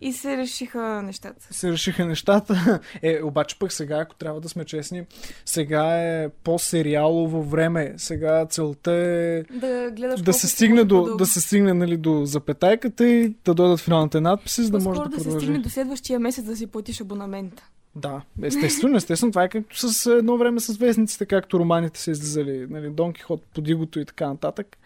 [0.00, 1.46] и се решиха нещата.
[1.50, 2.80] Се решиха нещата.
[3.02, 5.06] Е, обаче пък сега, ако трябва да сме честни,
[5.44, 7.94] сега е по-сериалово време.
[7.96, 13.08] Сега целта е да, гледаш да се стигне до, да се стигне нали, до запетайката
[13.08, 15.30] и да дойдат финалните надписи, за да може да, да продължи.
[15.30, 17.62] се стигне до следващия месец да си платиш абонамента.
[17.98, 19.32] Да, естествено, естествено.
[19.32, 23.42] Това е както с едно време с вестниците, както романите са излизали, нали, Дон Кихот,
[23.54, 24.78] Подигото и така нататък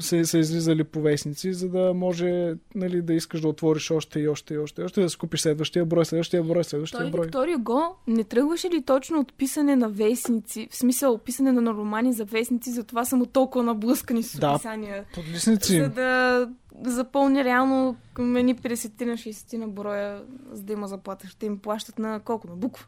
[0.00, 4.28] са, са излизали по вестници, за да може нали, да искаш да отвориш още и
[4.28, 7.24] още и още и още, да си купиш следващия брой, следващия брой, следващия Той, брой.
[7.24, 12.12] Виктория Го не тръгваше ли точно от писане на вестници, в смисъл писане на романи
[12.12, 15.04] за вестници, затова са му толкова наблъскани с да, описания.
[15.14, 15.78] Подлисници.
[15.78, 16.48] За да
[16.84, 21.26] запълни реално мени 50 на 60 на броя, за да има заплата.
[21.26, 22.48] Ще им плащат на колко?
[22.48, 22.86] На буква?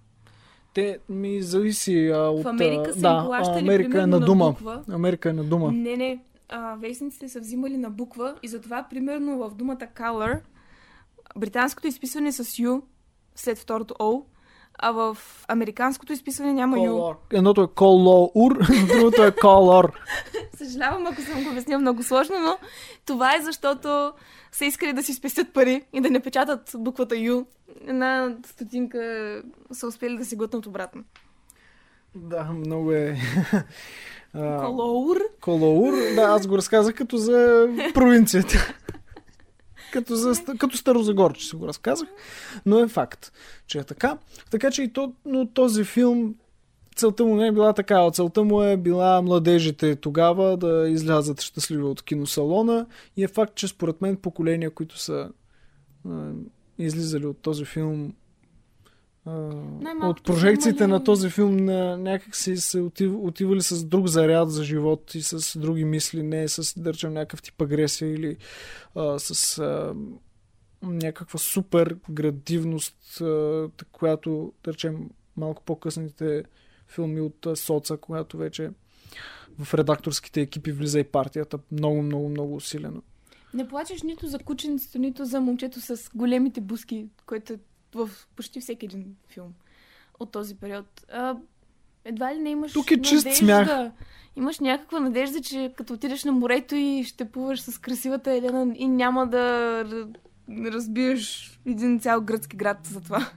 [0.74, 2.42] Те ми зависи а, от...
[2.42, 4.50] В Америка са да, им плащали Америка е на на дума.
[4.50, 4.85] буква.
[4.88, 5.72] Америка е на дума.
[5.72, 6.24] Не, не.
[6.48, 10.40] А, вестниците са взимали на буква и затова, примерно, в думата color,
[11.37, 12.83] британското изписване с U
[13.35, 14.22] след второто O,
[14.83, 16.77] а в американското изписване няма.
[16.77, 17.16] Color.
[17.33, 19.93] Едното е колоур, другото е колор.
[20.57, 22.57] Съжалявам, ако съм го обяснила много сложно, но
[23.07, 24.12] това е защото
[24.53, 27.47] са искали да си спестят пари и да не печатат буквата U.
[27.87, 31.05] Една стотинка са успели да си глътнат обратно.
[32.14, 33.16] Да, много е...
[34.33, 35.16] Колоур.
[35.40, 38.75] Колоур, да, аз го разказах като за провинцията.
[39.92, 42.09] Като, за, като Старозагорче си го разказах,
[42.66, 43.33] но е факт,
[43.66, 44.18] че е така.
[44.50, 46.35] Така че и то, но този филм
[46.96, 48.12] целта му не е била такава.
[48.12, 53.68] Целта му е била младежите тогава да излязат щастливи от киносалона и е факт, че
[53.68, 55.31] според мен поколения, които са
[56.09, 56.31] а,
[56.79, 58.12] излизали от този филм
[60.02, 64.64] от прожекциите на този филм на някак си се отив, отивали с друг заряд за
[64.64, 68.37] живот и с други мисли, не с, да речем, някакъв тип агресия или
[68.94, 69.94] а, с а,
[70.83, 76.44] някаква супер градивност, а, която, да речем, малко по-късните
[76.88, 78.70] филми от а, Соца, когато вече
[79.59, 83.02] в редакторските екипи влиза и партията много, много, много усилено.
[83.54, 87.59] Не плачеш нито за кученцето, нито за момчето с големите буски, което е
[87.94, 89.53] в почти всеки един филм
[90.20, 91.07] от този период.
[91.12, 91.37] А,
[92.05, 93.44] едва ли не имаш Тук е чист надежда.
[93.44, 93.90] смях.
[94.37, 98.88] Имаш някаква надежда, че като отидеш на морето и ще плуваш с красивата Елена и
[98.88, 99.85] няма да
[100.48, 103.31] разбиеш един цял гръцки град за това.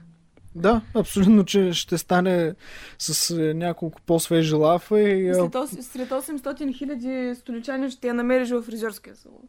[0.54, 2.54] Да, абсолютно, че ще стане
[2.98, 5.28] с е, няколко по-свежи лафа и...
[5.28, 9.42] а, След, ос- сред 800 хиляди столичани ще я намериш в фризьорския салон.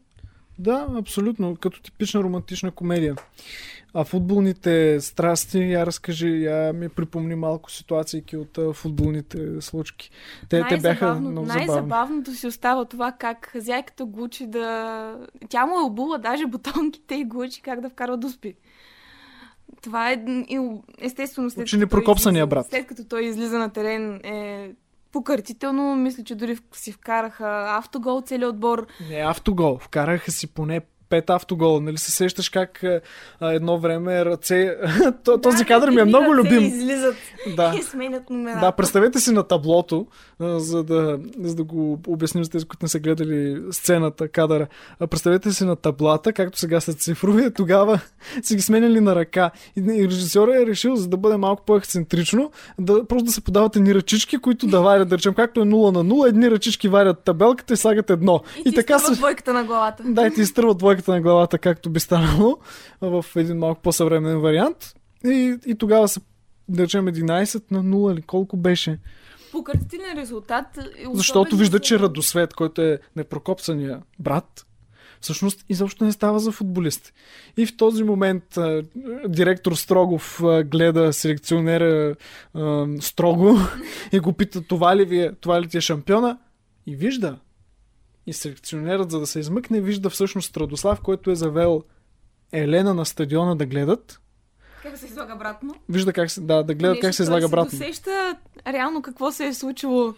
[0.58, 3.16] Да, абсолютно, като типична романтична комедия.
[3.94, 10.10] А футболните страсти, я разкажи, я ми припомни малко ситуации от а, футболните случки.
[10.48, 11.66] Те, те бяха много забавни.
[11.66, 15.16] Най-забавното си остава това как хазяйката го учи да...
[15.48, 18.54] Тя му е обула даже бутонките и го учи как да вкарва дуспи.
[19.82, 20.24] Това е
[21.00, 22.66] естествено след Учи ни като той излиза- брат.
[22.66, 24.70] След като той излиза на терен е
[25.16, 25.96] покъртително.
[25.96, 28.86] Мисля, че дори си вкараха автогол целият отбор.
[29.10, 29.78] Не, автогол.
[29.78, 31.80] Вкараха си поне пет автогола.
[31.80, 33.00] Нали се сещаш как а,
[33.40, 34.76] а, едно време ръце...
[35.24, 36.62] То- Този Да, кадър ми е много любим.
[36.62, 37.16] излизат
[37.56, 37.74] Да.
[37.80, 38.60] и сменят номера.
[38.60, 40.06] Да, представете си на таблото,
[40.40, 44.66] а, за да, за да го обясним за тези, които не са гледали сцената, кадъра.
[45.00, 48.00] А, представете си на таблата, както сега са цифрови, тогава
[48.42, 49.50] са ги сменяли на ръка.
[49.76, 53.76] И, и режисьорът е решил, за да бъде малко по-ексцентрично, да, просто да се подават
[53.76, 57.18] едни ръчички, които да варят, да речем, както е 0 на 0, едни ръчички варят
[57.18, 58.40] табелката и слагат едно.
[58.58, 59.12] И, ти така се...
[59.12, 60.02] двойката на главата.
[60.06, 62.58] Да, и ти изтърват двойката на главата, както би станало
[63.00, 64.94] в един малко по-съвременен вариант.
[65.24, 66.20] И, и тогава са,
[66.68, 68.98] да речем, 11 на 0 или колко беше.
[69.52, 70.78] Покъртителен резултат.
[70.78, 70.82] е
[71.14, 74.66] Защото вижда, че Радосвет, който е непрокопсания брат,
[75.20, 77.12] всъщност изобщо не става за футболист.
[77.56, 78.82] И в този момент а,
[79.28, 82.16] директор Строгов а, гледа селекционера
[82.54, 83.58] а, строго
[84.12, 86.38] и го пита това ли, ви е, това ли ти е шампиона
[86.86, 87.38] и вижда.
[88.26, 91.82] И селекционерът, за да се измъкне, вижда всъщност Радослав, който е завел
[92.52, 94.20] Елена на стадиона да гледат.
[94.82, 95.74] Как се излага обратно?
[95.88, 97.78] Вижда как се, да, да гледат Нещо, как се излага обратно.
[97.78, 98.36] досеща
[98.66, 100.14] реално какво се е случило.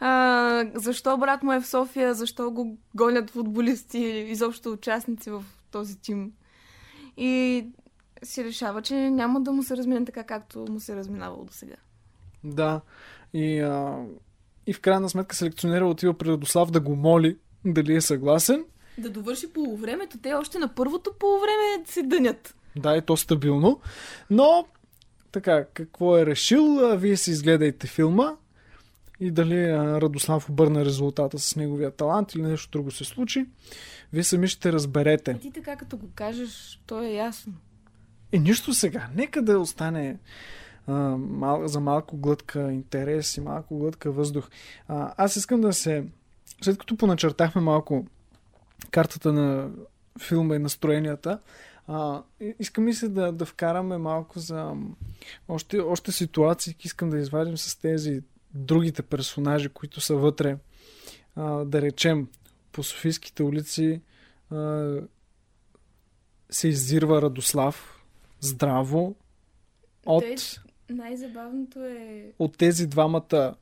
[0.00, 5.44] А, защо брат му е в София, защо го гонят футболисти или изобщо участници в
[5.70, 6.32] този тим.
[7.16, 7.66] И
[8.22, 11.52] си решава, че няма да му се размине така, както му се е разминавало до
[11.52, 11.76] сега.
[12.44, 12.80] Да.
[13.32, 14.04] И, а,
[14.66, 17.38] и в крайна сметка селекционера отива при Радослав да го моли
[17.72, 18.64] дали е съгласен.
[18.98, 22.54] Да довърши полувремето, те още на първото полувреме се дънят.
[22.76, 23.80] Да, е то стабилно.
[24.30, 24.66] Но,
[25.32, 26.96] така, какво е решил?
[26.96, 28.36] Вие си изгледайте филма
[29.20, 33.46] и дали Радослав обърна резултата с неговия талант или нещо друго се случи.
[34.12, 35.30] Вие сами ще разберете.
[35.30, 37.52] А ти така като го кажеш, то е ясно.
[38.32, 39.08] Е, нищо сега.
[39.14, 40.18] Нека да остане
[40.86, 44.48] а, мал, за малко глътка интерес и малко глътка въздух.
[44.88, 46.04] А, аз искам да се...
[46.62, 48.06] След като поначертахме малко
[48.90, 49.70] картата на
[50.20, 51.38] филма и настроенията,
[51.86, 54.72] а, и- искам ми се да, да вкараме малко за
[55.48, 58.22] още, още ситуации, искам да извадим с тези
[58.54, 60.56] другите персонажи, които са вътре.
[61.36, 62.28] А, да речем,
[62.72, 64.00] по Софийските улици
[64.50, 64.92] а,
[66.50, 68.04] се издирва Радослав
[68.40, 69.16] здраво
[70.06, 72.32] от, Те- Най-забавното е...
[72.38, 73.54] от тези двамата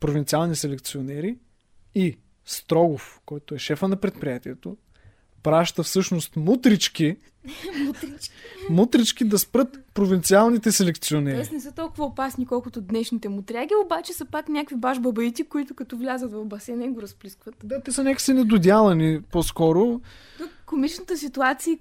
[0.00, 1.36] провинциални селекционери
[1.96, 4.76] и Строгов, който е шефа на предприятието,
[5.42, 7.16] праща всъщност мутрички,
[7.86, 8.30] Мутрички.
[8.70, 11.34] мутрички да спрат провинциалните селекционери.
[11.34, 15.74] Тоест не са толкова опасни, колкото днешните мутряги, обаче са пак някакви баш бабаити, които
[15.74, 17.54] като влязат в басейна и го разплискват.
[17.64, 20.00] Да, те са някакси недодялани по-скоро.
[20.38, 21.78] Тук комичната ситуация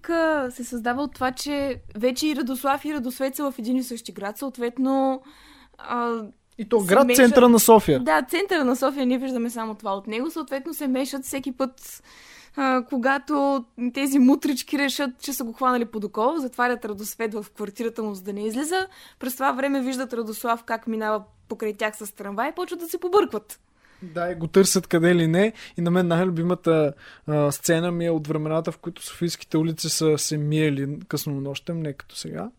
[0.51, 4.11] се създава от това, че вече и Радослав и Радосвет са в един и същи
[4.11, 5.21] град, съответно...
[5.77, 6.23] А,
[6.57, 7.99] И то град мешат- центъра на София.
[7.99, 12.03] да, центъра на София, ние виждаме само това от него, съответно се мешат всеки път,
[12.55, 18.03] а, когато тези мутрички решат, че са го хванали под окол, затварят Радосвет в квартирата
[18.03, 18.87] му, за да не излиза.
[19.19, 22.97] През това време виждат Радослав как минава покрай тях с трамвай и почват да се
[22.97, 23.59] побъркват.
[24.01, 25.53] Да, и го търсят къде ли не.
[25.77, 26.93] И на мен най-любимата
[27.27, 31.79] а, сцена ми е от времената, в които Софийските улици са се миели късно нощем,
[31.79, 32.49] не като сега.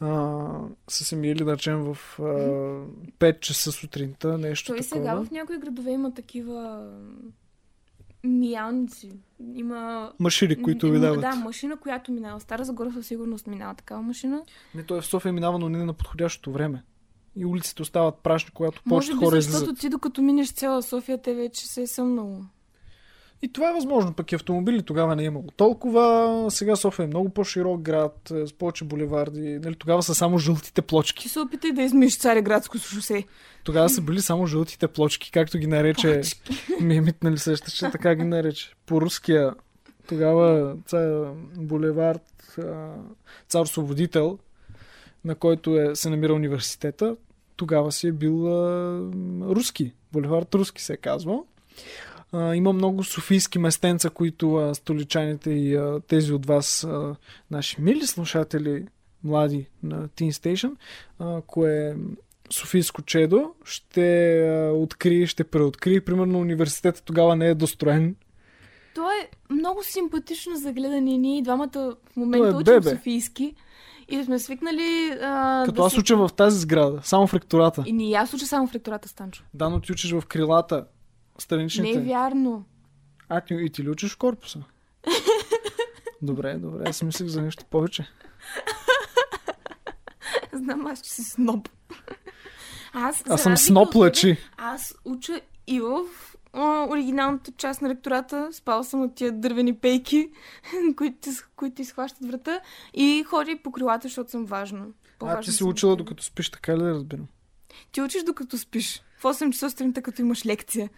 [0.00, 0.48] А,
[0.88, 2.22] са се миели, да речем, в а,
[3.18, 4.96] 5 часа сутринта, нещо Той такова.
[4.96, 6.88] сега в някои градове има такива
[8.24, 9.12] миялници.
[9.54, 10.12] Има...
[10.18, 11.20] Машини, които ви дават.
[11.20, 12.40] Да, машина, която минава.
[12.40, 14.42] Стара Загора със сигурност минава такава машина.
[14.74, 16.82] Не, той в София минава, но не на подходящото време.
[17.36, 19.78] И улиците остават прашни, когато Може повечето би хора защото излизат.
[19.78, 22.40] ти докато минеш цяла София, те вече се е съмнало.
[23.42, 26.46] И това е възможно, пък и автомобили тогава не е имало толкова.
[26.50, 29.58] Сега София е много по-широк град, е, с повече булеварди.
[29.58, 31.22] Нали, тогава са само жълтите плочки.
[31.22, 33.24] Ти се опитай да измиш Цареградско шосе.
[33.64, 36.40] Тогава са били само жълтите плочки, както ги нарече Плочки.
[36.80, 38.72] Мимит, нали сещаш, че така ги нарече.
[38.86, 39.54] По руския
[40.08, 42.58] тогава ца, булевард
[43.48, 44.38] Цар Освободител,
[45.24, 47.16] на който е, се намира университета,
[47.56, 49.00] тогава си е бил а,
[49.42, 49.92] руски.
[50.12, 51.46] Булевард руски се е казвал.
[52.32, 57.16] А, има много софийски местенца, които а, столичаните и а, тези от вас, а,
[57.50, 58.86] наши мили слушатели,
[59.24, 60.72] млади на Teen Station,
[61.18, 61.96] а, кое
[62.52, 66.00] Софийско чедо, ще а, открие, ще преоткрие.
[66.00, 68.16] Примерно университетът тогава не е достроен.
[68.94, 71.18] То е много симпатично за гледане.
[71.18, 72.90] Ние и двамата в момента е учим бебе.
[72.90, 73.54] Софийски.
[74.08, 75.18] И сме свикнали...
[75.22, 77.82] А, Като да аз се- уча в тази сграда, само в ректората.
[77.86, 79.44] И ни аз уча само в ректората Станчо.
[79.54, 80.86] Да, но ти учиш в крилата,
[81.40, 81.98] Не страничните.
[81.98, 82.64] е вярно.
[83.28, 84.62] А, ти, и ти ли учиш в корпуса?
[86.22, 88.06] добре, добре, аз мислех за нещо повече.
[90.52, 91.68] Знам аз, че си сноб.
[92.92, 94.36] Аз, Аз съм сноп от лъчи.
[94.56, 96.04] Аз уча и в
[96.90, 98.48] оригиналната част на ректората.
[98.52, 100.30] Спал съм на тия дървени пейки,
[100.96, 102.60] които, които изхващат врата.
[102.94, 104.86] И ходя и по крилата, защото съм важна.
[105.20, 107.26] А, ти си от учила докато спиш, така ли да разбирам?
[107.92, 109.02] Ти учиш докато спиш.
[109.18, 110.90] В 8 часа сутринта, като имаш лекция.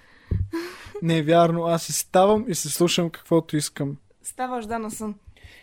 [1.03, 3.97] Не е вярно, аз си ставам и се слушам каквото искам.
[4.23, 5.14] Ставаш да на сън.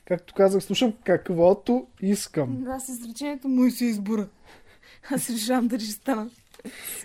[0.08, 2.64] Както казах, слушам каквото искам.
[2.64, 4.28] Да, с изречението му и се избора.
[5.12, 6.30] Аз решавам дали ще стана.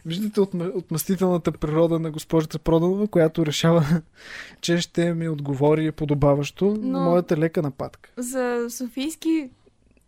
[0.07, 3.85] Виждате отм- отмъстителната природа на госпожица Проданова, която решава,
[4.61, 8.11] че ще ми отговори подобаващо на Но- моята лека нападка.
[8.17, 9.51] За Софийски,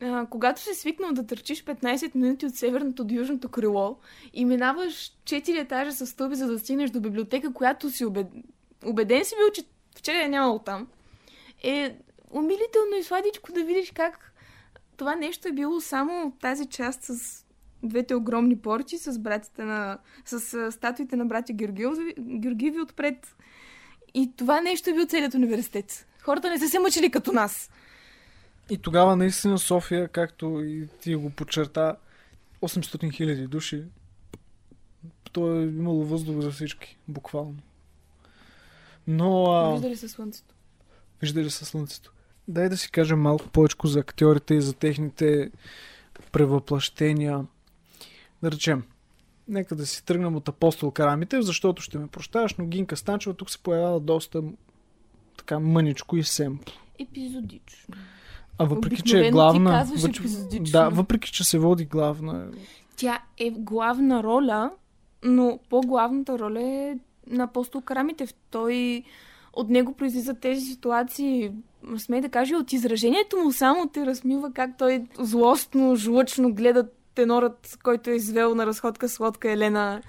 [0.01, 3.99] а, когато си свикнал да търчиш 15 минути от северното до южното крило
[4.33, 8.27] и минаваш 4 етажа с стълби, за да стигнеш до библиотека, която си убед...
[8.85, 9.63] убеден си бил, че
[9.97, 10.89] вчера е нямало там.
[11.63, 11.97] е
[12.31, 14.33] умилително и сладичко да видиш как
[14.97, 17.45] това нещо е било само тази част с
[17.83, 19.99] двете огромни порти с братите на...
[20.25, 23.37] с статуите на братя Георгиеви отпред.
[24.15, 26.07] И това нещо е бил целият университет.
[26.23, 27.71] Хората не са се мъчили като нас.
[28.71, 31.97] И тогава наистина София, както и ти го подчерта,
[32.63, 33.85] 800 хиляди души.
[35.33, 37.57] То е имало въздух за всички, буквално.
[39.07, 39.45] Но...
[39.45, 39.73] А...
[39.73, 40.55] Виждали се слънцето.
[41.21, 42.13] Виждали се слънцето.
[42.49, 45.51] Дай да си кажем малко повече за актьорите и за техните
[46.33, 47.47] превъплъщения.
[48.43, 48.85] Да речем,
[49.49, 53.51] нека да си тръгнем от апостол Карамите, защото ще ме прощаваш, но Гинка Станчева тук
[53.51, 54.43] се появява доста
[55.37, 56.75] така мъничко и семпло.
[56.99, 57.97] Епизодично.
[58.59, 59.71] А въпреки, че е Обикновено ти главна...
[59.71, 60.65] казваш въпреки- епизодично.
[60.73, 62.47] да, въпреки, че се води главна...
[62.97, 64.71] Тя е главна роля,
[65.25, 66.95] но по-главната роля е
[67.27, 68.35] на апостол Карамитев.
[68.51, 69.03] Той
[69.53, 71.51] от него произлизат тези ситуации.
[71.99, 77.79] Смей да кажа, от изражението му само те размива как той злостно, жлъчно гледа тенорът,
[77.83, 80.03] който е извел на разходка с лодка Елена.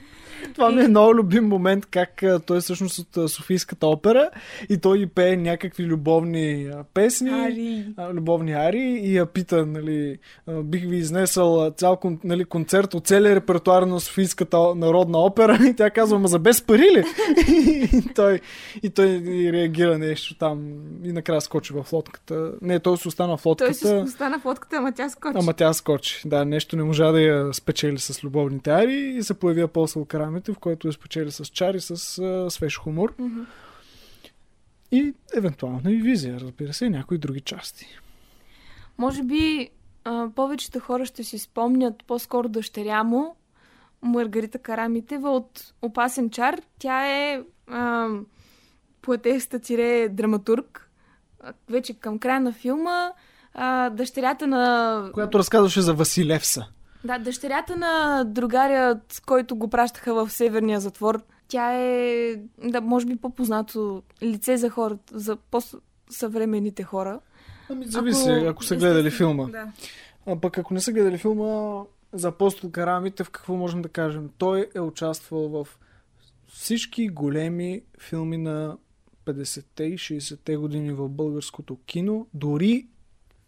[0.54, 4.30] Това ми е много любим момент, как той е всъщност от Софийската опера
[4.70, 7.30] и той и пее някакви любовни песни.
[7.30, 7.86] Ари.
[8.14, 10.18] любовни ари и я пита, нали,
[10.64, 15.90] бих ви изнесъл цял нали, концерт от целия репертуар на Софийската народна опера и тя
[15.90, 17.04] казва, ма за без пари ли?
[17.98, 18.40] и, той,
[18.84, 20.74] и той и реагира нещо там
[21.04, 22.52] и накрая скочи в лодката.
[22.62, 23.74] Не, той си остана в Той лодката.
[23.74, 25.38] си остана в лодката, ама тя скочи.
[25.38, 26.22] Ама тя скочи.
[26.26, 30.54] Да, нещо не можа да я спечели с любовните ари и се появи апостол Карамите,
[30.54, 33.42] в който я спечели с чари, с а, свеж хумор Мгм.
[34.92, 37.86] и евентуално и визия, разбира се, и някои други части.
[38.98, 39.70] Може би
[40.04, 43.36] а, повечето хора ще си спомнят по-скоро дъщеря му,
[44.02, 46.62] Маргарита Карамитева от Опасен чар.
[46.80, 48.08] Тя е а,
[49.02, 50.92] поетеста тире драматург.
[51.70, 53.12] Вече към края на филма
[53.54, 55.10] а, дъщерята на...
[55.14, 56.68] Която разказваше за Василевса.
[57.08, 61.22] Да, дъщерята на другаря, с който го пращаха в Северния затвор.
[61.48, 67.20] Тя е, да, може би по-познато лице за хората, за по-съвременните хора.
[67.70, 69.52] Ами зависи, ако, ако са гледали естествено, филма.
[69.52, 69.72] Да.
[70.26, 71.84] А пък ако не са гледали филма,
[72.14, 74.30] за апостол Карамитев какво можем да кажем?
[74.38, 75.68] Той е участвал в
[76.48, 78.78] всички големи филми на
[79.26, 82.88] 50-те и 60-те години в българското кино, дори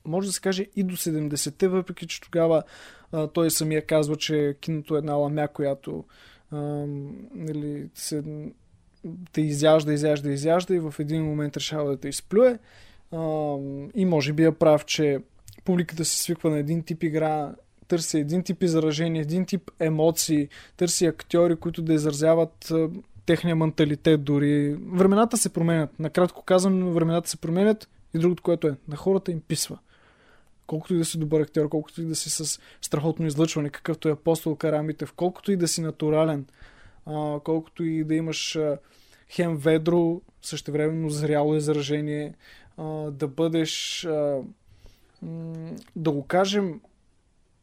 [0.09, 2.63] може да се каже и до 70-те, въпреки че тогава
[3.11, 6.03] а, той самия казва, че киното е една ламя, която
[6.51, 6.57] а,
[7.35, 8.23] нали, се,
[9.31, 12.59] те изяжда, изяжда, изяжда и в един момент решава да те изплюе.
[13.11, 13.55] А,
[13.95, 15.19] и може би е прав, че
[15.65, 17.55] публиката се свиква на един тип игра,
[17.87, 22.73] търси един тип изражение, един тип емоции, търси актьори, които да изразяват
[23.25, 24.73] техния менталитет дори.
[24.73, 25.99] Времената се променят.
[25.99, 29.77] Накратко казано, времената се променят и другото, което е, на хората им писва.
[30.69, 34.11] Колкото и да си добър актьор, колкото и да си с страхотно излъчване, какъвто е
[34.11, 36.45] апостол Карамитев, колкото и да си натурален,
[37.05, 38.77] а, колкото и да имаш а,
[39.29, 42.33] хем ведро, същевременно зряло изражение,
[42.77, 44.39] а, да бъдеш, а,
[45.21, 46.81] м, да го кажем,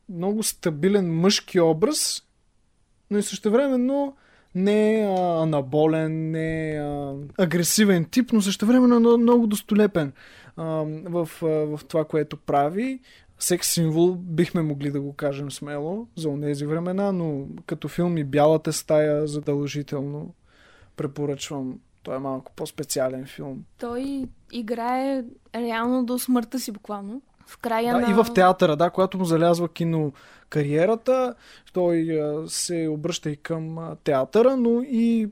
[0.09, 2.23] много стабилен мъжки образ,
[3.11, 4.17] но и същевременно
[4.55, 10.13] не а, анаболен, не а, агресивен тип, но същевременно много, много достолепен
[10.57, 13.01] в, в това, което прави.
[13.39, 18.25] Секс символ бихме могли да го кажем смело за онези времена, но като филм и
[18.25, 20.35] Бялата стая задължително
[20.97, 21.79] препоръчвам.
[22.03, 23.65] Той е малко по-специален филм.
[23.79, 27.23] Той играе реално до смъртта си буквално.
[27.47, 28.11] В края Да, на...
[28.11, 31.35] и в театъра, да, когато му залязва кинокариерата,
[31.73, 35.31] той а, се обръща и към театъра, но и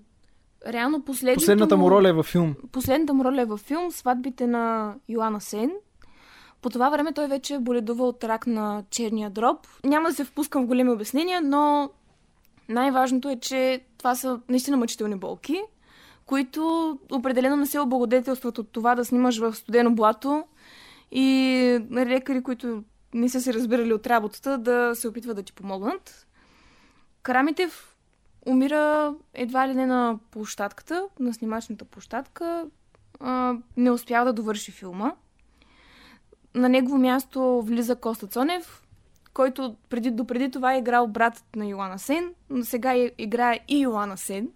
[0.66, 2.54] Реално последното последната му роля е във филм.
[2.72, 5.70] Последната му роля е във филм Сватбите на Йоана Сен.
[6.62, 9.66] По това време той вече е боледувал от рак на черния дроб.
[9.84, 11.90] Няма да се впускам в големи обяснения, но
[12.68, 15.60] най-важното е, че това са наистина мъчителни болки,
[16.26, 20.44] които определено не се облагодетелстват от това да снимаш в студено блато
[21.12, 22.82] и лекари, които
[23.14, 26.26] не са се разбирали от работата, да се опитват да ти помогнат.
[27.22, 27.93] Карамитев
[28.46, 32.66] умира едва ли не на площадката, на снимачната площадка.
[33.76, 35.12] Не успява да довърши филма.
[36.54, 38.82] На негово място влиза Коста Цонев,
[39.34, 43.80] който преди, допреди това е играл брат на Йоана Сен, но сега е- играе и
[43.80, 44.48] Йоана Сен.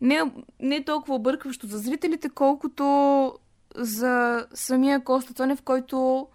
[0.00, 0.22] Не,
[0.60, 3.34] не е толкова объркващо за зрителите, колкото
[3.76, 6.26] за самия Коста Цонев, който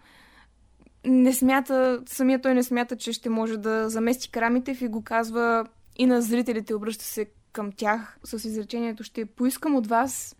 [1.05, 5.65] не смята, самия той не смята, че ще може да замести Карамитев и го казва
[5.97, 10.35] и на зрителите, обръща се към тях с изречението ще поискам от вас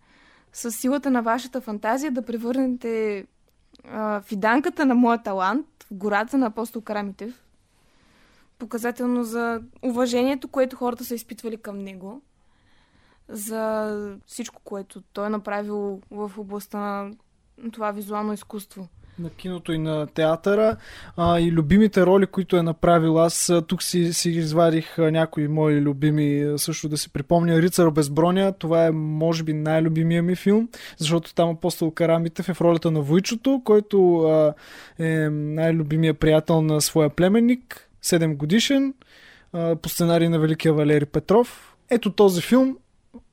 [0.53, 3.25] с силата на вашата фантазия да превърнете
[3.83, 7.43] а, фиданката на моя талант в гората на апостол Карамитев.
[8.59, 12.21] Показателно за уважението, което хората са изпитвали към него.
[13.29, 17.11] За всичко, което той е направил в областта
[17.57, 18.87] на това визуално изкуство
[19.19, 20.77] на киното и на театъра
[21.17, 23.19] а, и любимите роли, които е направил.
[23.19, 27.61] Аз тук си, си извадих някои мои любими също да си припомня.
[27.61, 32.53] Рицар без броня, това е може би най-любимия ми филм, защото там апостол Карамитев е
[32.53, 34.53] в ролята на Войчото, който а,
[34.99, 38.93] е най-любимия приятел на своя племенник, 7 годишен,
[39.53, 41.75] а, по сценарий на Великия Валери Петров.
[41.89, 42.77] Ето този филм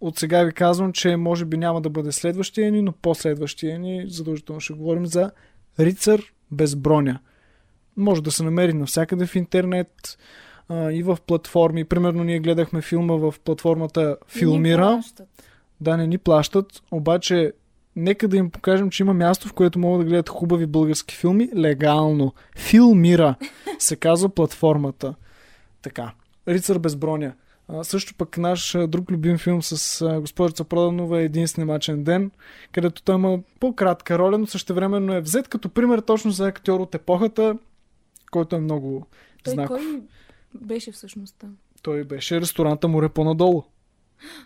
[0.00, 4.04] от сега ви казвам, че може би няма да бъде следващия ни, но последващия ни
[4.08, 5.30] задължително ще говорим за
[5.78, 7.18] Рицар без броня.
[7.96, 10.18] Може да се намери навсякъде в интернет
[10.68, 11.84] а, и в платформи.
[11.84, 15.02] Примерно ние гледахме филма в платформата Филмира.
[15.80, 17.52] Да, не ни плащат, обаче
[17.96, 21.48] нека да им покажем, че има място, в което могат да гледат хубави български филми
[21.56, 22.32] легално.
[22.56, 23.34] Филмира
[23.78, 25.14] се казва платформата.
[25.82, 26.12] Така.
[26.48, 27.32] Рицар без броня.
[27.68, 32.30] А, също пък наш друг любим филм с а, госпожица Проданова е Един снимачен ден,
[32.72, 36.94] където той има по-кратка роля, но същевременно е взет като пример точно за актьор от
[36.94, 37.58] епохата,
[38.30, 39.06] който е много
[39.44, 39.78] той знаков.
[39.78, 40.02] кой
[40.54, 41.56] беше всъщност там?
[41.82, 43.62] Той беше ресторанта Море по-надолу.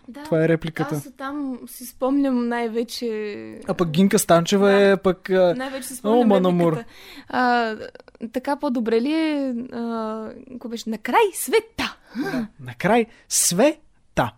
[0.07, 0.95] Да, Това е репликата.
[0.95, 3.59] Аз там си спомням най-вече...
[3.67, 4.89] А пък Гинка Станчева Да.
[4.89, 5.29] е пък...
[5.29, 6.85] Най-вече си спомням О, репликата.
[7.27, 7.75] А,
[8.33, 9.55] така по-добре ли е...
[9.71, 10.89] А, какво беше?
[10.89, 11.97] Накрай света!
[12.59, 14.33] Накрай света.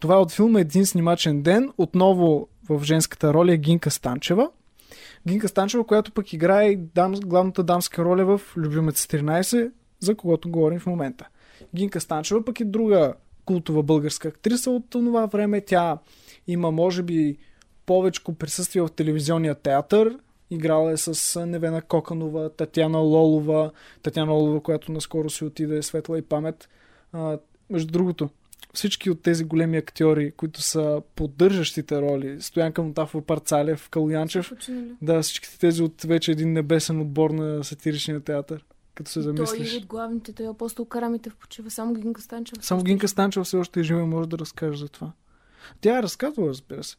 [0.00, 1.72] Това е от филма Един снимачен ден.
[1.78, 4.50] Отново в женската роля е Гинка Станчева.
[5.28, 9.70] Гинка Станчева, която пък играе дам, главната дамска роля в Любимец 13,
[10.00, 11.28] за когото говорим в момента.
[11.74, 15.60] Гинка Станчева пък е друга култова българска актриса от това време.
[15.60, 15.98] Тя
[16.46, 17.36] има, може би,
[17.86, 20.18] повече присъствие в телевизионния театър.
[20.50, 23.70] Играла е с Невена Коканова, Татяна Лолова,
[24.02, 26.68] Татяна Лолова, която наскоро си отиде светла и памет.
[27.16, 27.38] А,
[27.70, 28.28] между другото,
[28.74, 34.52] всички от тези големи актьори, които са поддържащите роли, Стоянка Мотафова, Парцалев, Калуянчев,
[35.02, 38.64] да, всичките тези от вече един небесен отбор на сатиричния театър,
[38.94, 39.74] като се Той замислиш.
[39.74, 42.62] е от главните, той е апостол Карамитев почива, само Гинка Станчева.
[42.62, 45.12] Само Гинка Станчева все още е жива и може да разкаже за това.
[45.80, 46.96] Тя е разказвала, разбира се.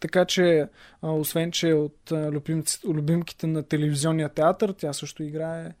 [0.00, 0.68] Така че,
[1.02, 5.72] а, освен че е от а, любимци- любимките на телевизионния театър, тя също играе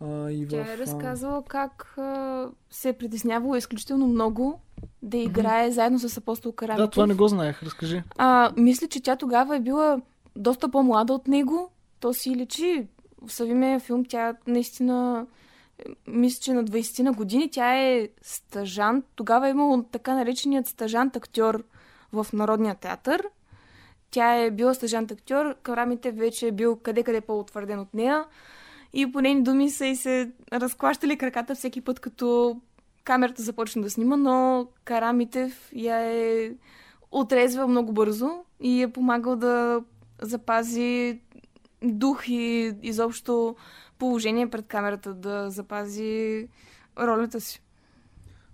[0.00, 0.48] а, и в...
[0.48, 4.60] Тя е а, разказала как а, се е притеснявала изключително много
[5.02, 6.86] да играе заедно с апостол Карамитев.
[6.86, 7.62] Да, това не го знаех.
[7.62, 8.02] Разкажи.
[8.16, 10.00] А, мисля, че тя тогава е била
[10.36, 11.70] доста по-млада от него.
[12.00, 12.86] То си личи.
[13.26, 15.26] В съвременния филм тя наистина
[15.78, 19.04] е, мисля, че на 20 на години тя е стажант.
[19.14, 21.64] Тогава е имало така нареченият стажант актьор
[22.12, 23.28] в Народния театър.
[24.10, 28.24] Тя е била стажант актьор, Карамите вече е бил къде-къде по-утвърден от нея.
[28.98, 32.56] И по нейни думи са и се разклащали краката всеки път, като
[33.04, 36.50] камерата започна да снима, но Карамитев я е
[37.12, 38.30] отрезва много бързо
[38.60, 39.80] и е помагал да
[40.22, 41.20] запази
[41.84, 43.56] дух и изобщо
[43.98, 46.48] положение пред камерата, да запази
[46.98, 47.62] ролята си.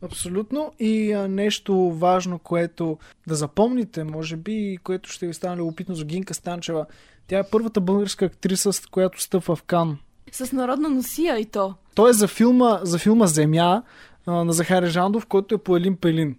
[0.02, 0.72] Абсолютно.
[0.78, 6.04] И а, нещо важно, което да запомните, може би, което ще ви стане любопитно за
[6.04, 6.86] Гинка Станчева.
[7.26, 9.98] Тя е първата българска актриса, която стъпва в Кан.
[10.32, 11.74] С народна носия и то.
[11.94, 13.82] Той е за филма, за филма Земя
[14.26, 16.36] а, на Захари Жандов, който е по Елин Пелин.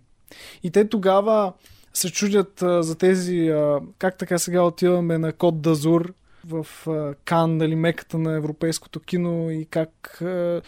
[0.64, 1.54] И те тогава
[1.94, 6.14] се чудят а, за тези, а, как така сега отиваме на Код Дазур
[6.48, 10.62] в а, Кан, нали, меката на европейското кино и как а,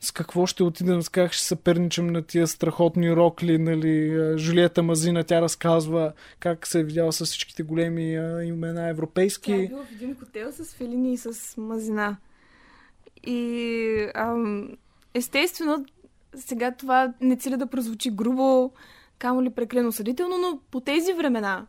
[0.00, 5.24] с какво ще отидем, с как ще съперничам на тия страхотни рокли, нали, Жулиета Мазина,
[5.24, 9.50] тя разказва как се е видяла с всичките големи а, имена европейски.
[9.50, 12.16] Тя е била в един хотел с фелини и с мазина.
[13.24, 14.68] И ам,
[15.14, 15.84] естествено,
[16.34, 18.72] сега това не цели да прозвучи грубо,
[19.18, 21.66] камо ли прекалено съдително, но по тези времена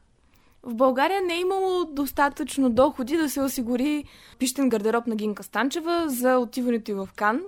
[0.63, 4.03] в България не е имало достатъчно доходи да се осигури
[4.39, 7.41] пищен гардероб на Гинка Станчева за отиването й в Кан.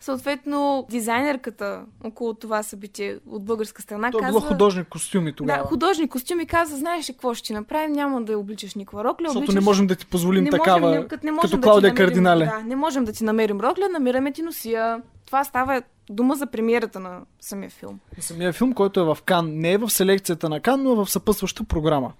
[0.00, 4.40] Съответно, дизайнерката около това събитие от българска страна Той е казва...
[4.40, 5.62] било художник костюми тогава.
[5.62, 9.24] Да, художник костюми каза, знаеш ли какво ще направим, няма да обличаш никаква рокля.
[9.24, 9.54] Защото обличаш...
[9.54, 11.88] не можем да ти позволим не такава, можем, не, като, не можем като да Клаудия
[11.88, 12.44] намерим, Кардинале.
[12.44, 15.02] Да, не можем да ти намерим рокля, намираме ти носия.
[15.26, 18.00] Това става дума за премиерата на самия филм.
[18.20, 21.10] Самия филм, който е в Кан, не е в селекцията на Кан, но е в
[21.10, 22.12] съпътстваща програма.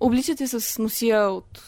[0.00, 1.62] Обличате с носия от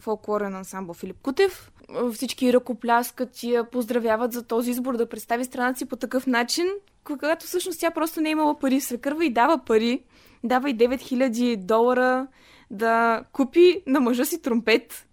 [0.00, 1.72] фолклорен ансамбъл Филип Кутев.
[2.12, 6.66] Всички ръкопляскат и я поздравяват за този избор да представи страната си по такъв начин,
[7.04, 8.80] когато всъщност тя просто не е имала пари.
[8.80, 10.02] Свекърва и дава пари.
[10.44, 12.26] Дава и 9000 долара
[12.70, 15.06] да купи на мъжа си тромпет.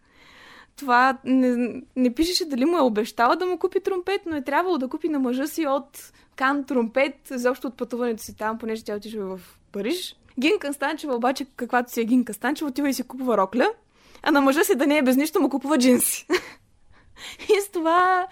[0.76, 4.78] Това не, не пишеше дали му е обещала да му купи тромпет, но е трябвало
[4.78, 8.96] да купи на мъжа си от Кан тромпет, защо от пътуването си там, понеже тя
[8.96, 10.16] отишва в Париж.
[10.40, 13.68] Гинка Станчева обаче, каквато си е Гинка Станчева, отива и си купува рокля,
[14.24, 16.28] а на мъжа си да не е без нищо, му купува джинси.
[17.50, 18.28] и с това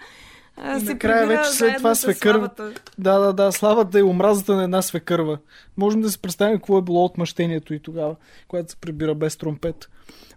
[0.56, 2.50] а, се накрая вече след това свекър...
[2.98, 5.38] Да, да, да, славата и омразата на една свекърва.
[5.76, 8.16] Можем да си представим какво е било отмъщението и тогава,
[8.48, 9.88] когато се прибира без тромпет.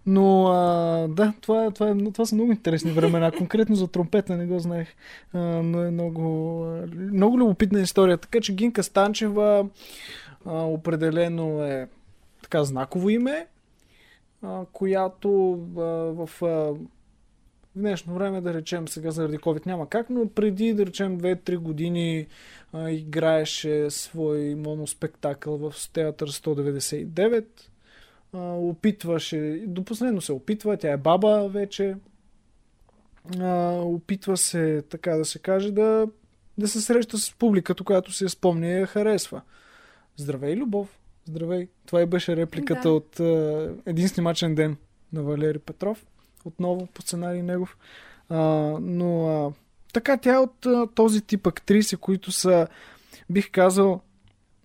[0.06, 3.30] Но а, да, това, това, е, това са много интересни времена.
[3.30, 4.88] Конкретно за тромпета не го знаех.
[5.32, 6.64] А, но е много,
[6.96, 8.18] много любопитна история.
[8.18, 9.66] Така че Гинка Станчева
[10.48, 11.88] а, определено е
[12.42, 13.46] така знаково име,
[14.42, 15.80] а, която а,
[16.26, 16.74] в а,
[17.74, 21.56] в днешно време, да речем, сега заради COVID няма как, но преди, да речем, 2-3
[21.56, 22.26] години
[22.72, 27.44] а, играеше свой моноспектакъл в Театър 199.
[28.32, 31.96] А, опитваше, до последно се опитва, тя е баба вече.
[33.40, 36.06] А, опитва се, така да се каже, да,
[36.58, 39.42] да се среща с публиката, която се спомня и харесва.
[40.20, 40.98] Здравей, любов!
[41.24, 41.68] Здравей!
[41.86, 42.94] Това и беше репликата Да.
[42.94, 44.76] от а, един снимачен ден
[45.12, 46.06] на Валери Петров.
[46.44, 47.76] Отново по сценарий негов.
[48.28, 48.38] А,
[48.80, 49.52] но а,
[49.92, 52.66] така тя е от а, този тип актриси, които са,
[53.30, 54.00] бих казал,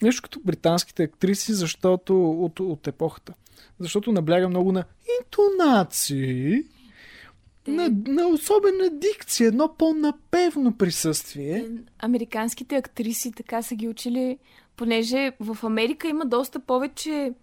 [0.01, 3.33] нещо като британските актриси, защото от, от епохата.
[3.79, 4.83] Защото набляга много на
[5.21, 6.63] интонации,
[7.63, 11.69] Те- на, на особена дикция, едно по-напевно присъствие.
[11.99, 14.37] Американските актриси така са ги учили,
[14.75, 17.33] понеже в Америка има доста повече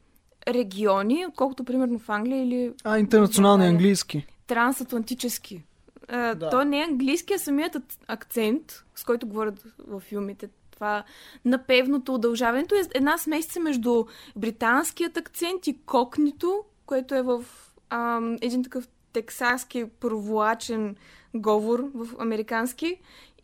[0.48, 4.26] региони, отколкото примерно в Англия или А, интернационални английски.
[4.46, 5.62] трансатлантически.
[6.08, 6.50] А, Да.
[6.50, 8.62] То не е английски, а самият ак- акцент,
[8.94, 10.48] с който говорят в филмите.
[10.70, 11.04] Това
[11.44, 14.04] напевното удължаването е една смесица между
[14.36, 17.44] британският акцент и кокнито, което е в
[17.90, 20.96] ам, един такъв тексаски проволачен
[21.34, 22.96] говор в американски.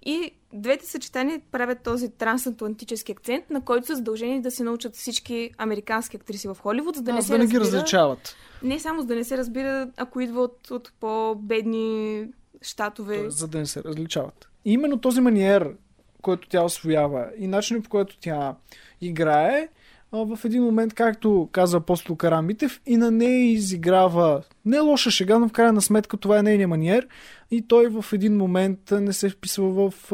[0.02, 5.50] И двете съчетания правят този трансатлантически акцент, на който са задължени да се научат всички
[5.58, 8.36] американски актриси в Холивуд, за да Да, не се да не ги различават.
[8.62, 12.24] не само за да не се разбира, ако идва от, от по-бедни
[12.62, 13.18] щатове.
[13.18, 14.48] Тоест, за да не се различават.
[14.64, 15.74] И именно този маниер,
[16.22, 18.54] който тя освоява и начинът по който тя
[19.00, 19.68] играе, а,
[20.12, 25.48] в един момент, както каза апостол Карамитев, и на нея изиграва не лоша шега, но
[25.48, 27.08] в крайна сметка това е нейният маниер
[27.50, 30.12] и той в един момент не се вписва в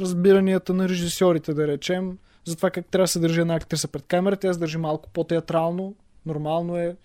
[0.00, 4.04] разбиранията на режисьорите, да речем, за това как трябва да се държи една актриса пред
[4.06, 4.36] камера.
[4.36, 5.94] Тя се държи малко по-театрално,
[6.26, 6.96] нормално е.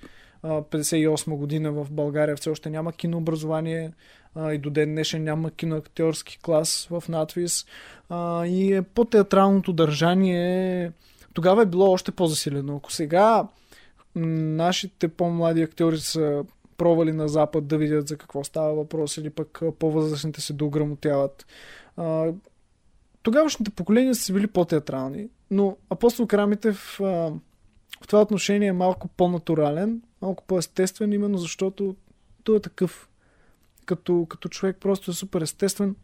[0.44, 3.92] А, 58 година в България все още няма кинообразование
[4.52, 7.66] и до ден днешен няма киноактьорски клас в надвис
[8.46, 10.92] и е по-театралното държание
[11.34, 12.76] тогава е било още по-засилено.
[12.76, 13.48] Ако сега
[14.16, 16.46] нашите по-млади актьори са
[16.78, 21.46] пробвали на Запад да видят за какво става въпрос или пък по-възрастните се доограмотяват.
[21.98, 22.32] А,
[23.24, 27.04] тогавашните поколения са били по-театрални, но апостол Карамитев а,
[28.04, 31.96] в това отношение е малко по-натурален, малко по-естествен, именно защото
[32.44, 33.10] той е такъв.
[33.86, 35.96] Като, като човек просто е супер естествен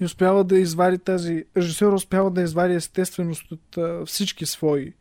[0.00, 1.44] и успява да извади тази...
[1.56, 4.92] Режисьор успява да извади естественост от а, всички свои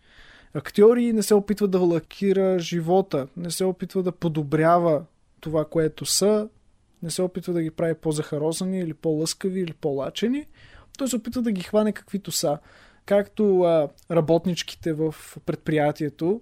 [0.53, 5.03] актьори и не се опитва да лакира живота, не се опитва да подобрява
[5.39, 6.49] това, което са,
[7.03, 10.45] не се опитва да ги прави по-захаросани или по-лъскави или по-лачени.
[10.97, 12.57] Той се опитва да ги хване каквито са.
[13.05, 16.41] Както а, работничките в предприятието,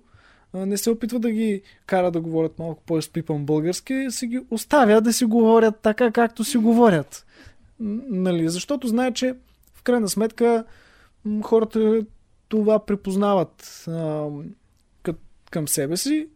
[0.54, 5.14] не се опитва да ги кара да говорят малко по-изпипан български, се ги оставя да
[5.14, 7.26] си говорят така, както си говорят.
[7.80, 8.50] Нали?
[8.50, 9.36] Защото знае, че
[9.74, 10.66] в крайна сметка
[11.44, 12.06] хората
[12.48, 14.30] това припознават а,
[15.52, 16.28] към себе си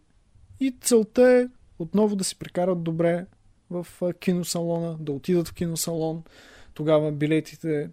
[0.60, 3.26] и целта е отново да си прекарат добре
[3.70, 3.86] в
[4.20, 6.22] киносалона, да отидат в киносалон.
[6.74, 7.90] Тогава билетите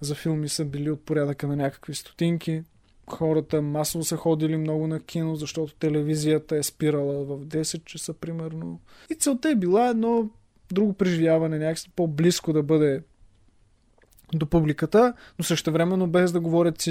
[0.00, 2.62] за филми са били от порядъка на някакви стотинки.
[3.10, 8.80] Хората масово са ходили много на кино, защото телевизията е спирала в 10 часа, примерно.
[9.10, 10.30] И целта е била едно
[10.72, 13.02] друго преживяване, някакси по-близко да бъде
[14.34, 16.88] до публиката, но същевременно без да говорят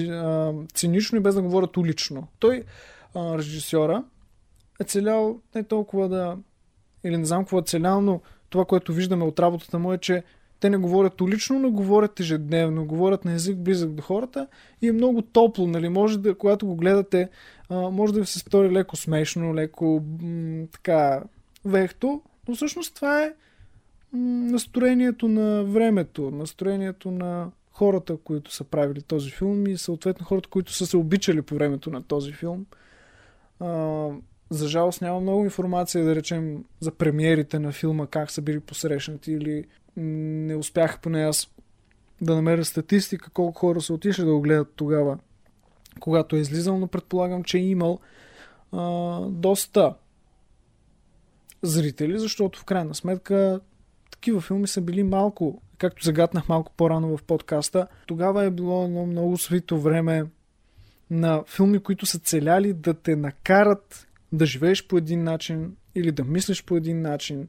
[0.74, 2.28] цинично и без да говорят улично.
[2.40, 2.64] Той,
[3.16, 4.04] режисьора,
[4.82, 6.38] е целял не толкова да...
[7.04, 10.24] Или не знам какво е целял, но това, което виждаме от работата му е, че
[10.60, 14.48] те не говорят улично, но говорят ежедневно, говорят на език близък до хората
[14.82, 15.90] и е много топло, нали?
[15.90, 17.30] Може да, когато го гледате,
[17.70, 21.24] може да ви се стори леко смешно, леко м- така
[21.66, 23.34] вехто, но всъщност това е
[24.14, 30.74] настроението на времето, настроението на хората, които са правили този филм и съответно хората, които
[30.74, 32.66] са се обичали по времето на този филм.
[33.60, 34.08] А,
[34.50, 39.32] за жалост няма много информация, да речем, за премиерите на филма, как са били посрещнати
[39.32, 39.66] или
[39.98, 41.48] не успях поне аз
[42.22, 45.18] да намеря статистика колко хора са отишли да го гледат тогава,
[46.00, 48.00] когато е излизал, но предполагам, че е имал
[48.72, 49.96] а, доста
[51.62, 53.60] зрители, защото в крайна сметка
[54.22, 57.88] такива филми са били малко, както загаднах малко по-рано в подкаста.
[58.08, 60.26] Тогава е било едно много свито време
[61.10, 66.24] на филми, които са целяли да те накарат да живееш по един начин или да
[66.24, 67.48] мислиш по един начин.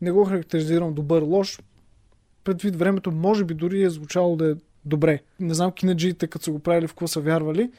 [0.00, 1.60] Не го характеризирам добър, лош.
[2.44, 4.54] Предвид времето, може би дори е звучало да е
[4.84, 5.20] добре.
[5.40, 7.70] Не знам кинаджиите, като са го правили, в какво са вярвали,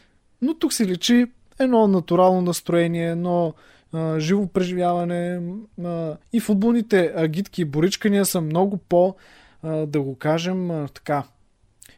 [0.41, 1.25] но тук се личи
[1.59, 3.53] едно натурално настроение, едно
[3.94, 5.42] а, живо преживяване.
[5.84, 9.16] А, и футболните агитки и боричкания са много по,
[9.64, 11.24] а, да го кажем, а, така,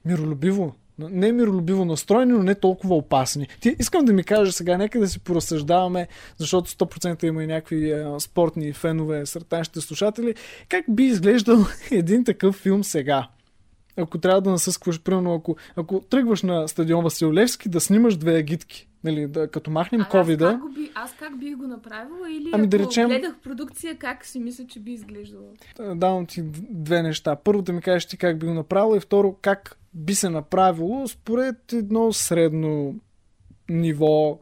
[0.05, 0.73] миролюбиво
[1.09, 3.47] не миролюбиво настроени, но не толкова опасни.
[3.59, 7.91] Ти искам да ми кажеш сега, нека да си поразсъждаваме, защото 100% има и някакви
[7.91, 10.35] а, спортни фенове сред нашите слушатели.
[10.69, 13.27] Как би изглеждал един такъв филм сега?
[13.97, 17.33] Ако трябва да насъскваш, примерно, ако, ако тръгваш на стадион Васил
[17.67, 20.45] да снимаш две агитки, нали, да, като махнем ковида.
[20.45, 23.09] Аз, как би, аз как бих го направила или ами, да речем...
[23.09, 25.53] гледах продукция, как си мисля, че би изглеждало?
[25.95, 27.35] Давам ти две неща.
[27.35, 31.07] Първо да ми кажеш ти как би го направила и второ как би се направило
[31.07, 32.95] според едно средно
[33.69, 34.39] ниво.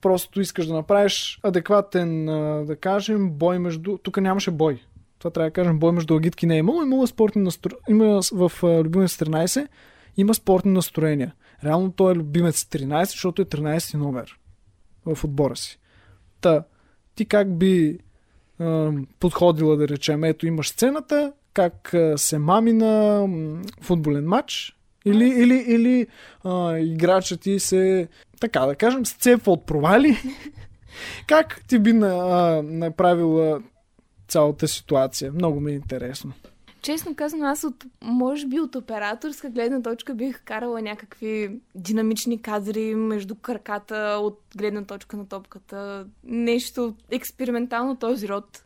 [0.00, 2.26] Просто искаш да направиш адекватен,
[2.66, 3.98] да кажем, бой между...
[3.98, 4.82] Тук нямаше бой.
[5.18, 6.82] Това трябва да кажем, бой между агитки не е имало.
[6.82, 7.76] Имало спортни настро...
[7.88, 9.68] Има в Любимец 13
[10.16, 11.32] има спортни настроения.
[11.64, 14.38] Реално той е любимец 13, защото е 13 номер
[15.06, 15.78] в отбора си.
[16.40, 16.64] Та,
[17.14, 17.98] ти как би
[18.60, 18.88] е,
[19.20, 23.26] подходила да речем, ето имаш сцената, как се мами на
[23.80, 26.06] футболен матч, или, или, или
[26.44, 28.08] а, играчът ти се,
[28.40, 30.16] така да кажем, сцепва от провали.
[31.26, 33.62] как ти би на, а, направила
[34.28, 35.32] цялата ситуация?
[35.32, 36.32] Много ми е интересно.
[36.82, 42.94] Честно казано, аз от, може би от операторска гледна точка бих карала някакви динамични кадри
[42.94, 46.06] между краката от гледна точка на топката.
[46.24, 48.64] Нещо експериментално този род.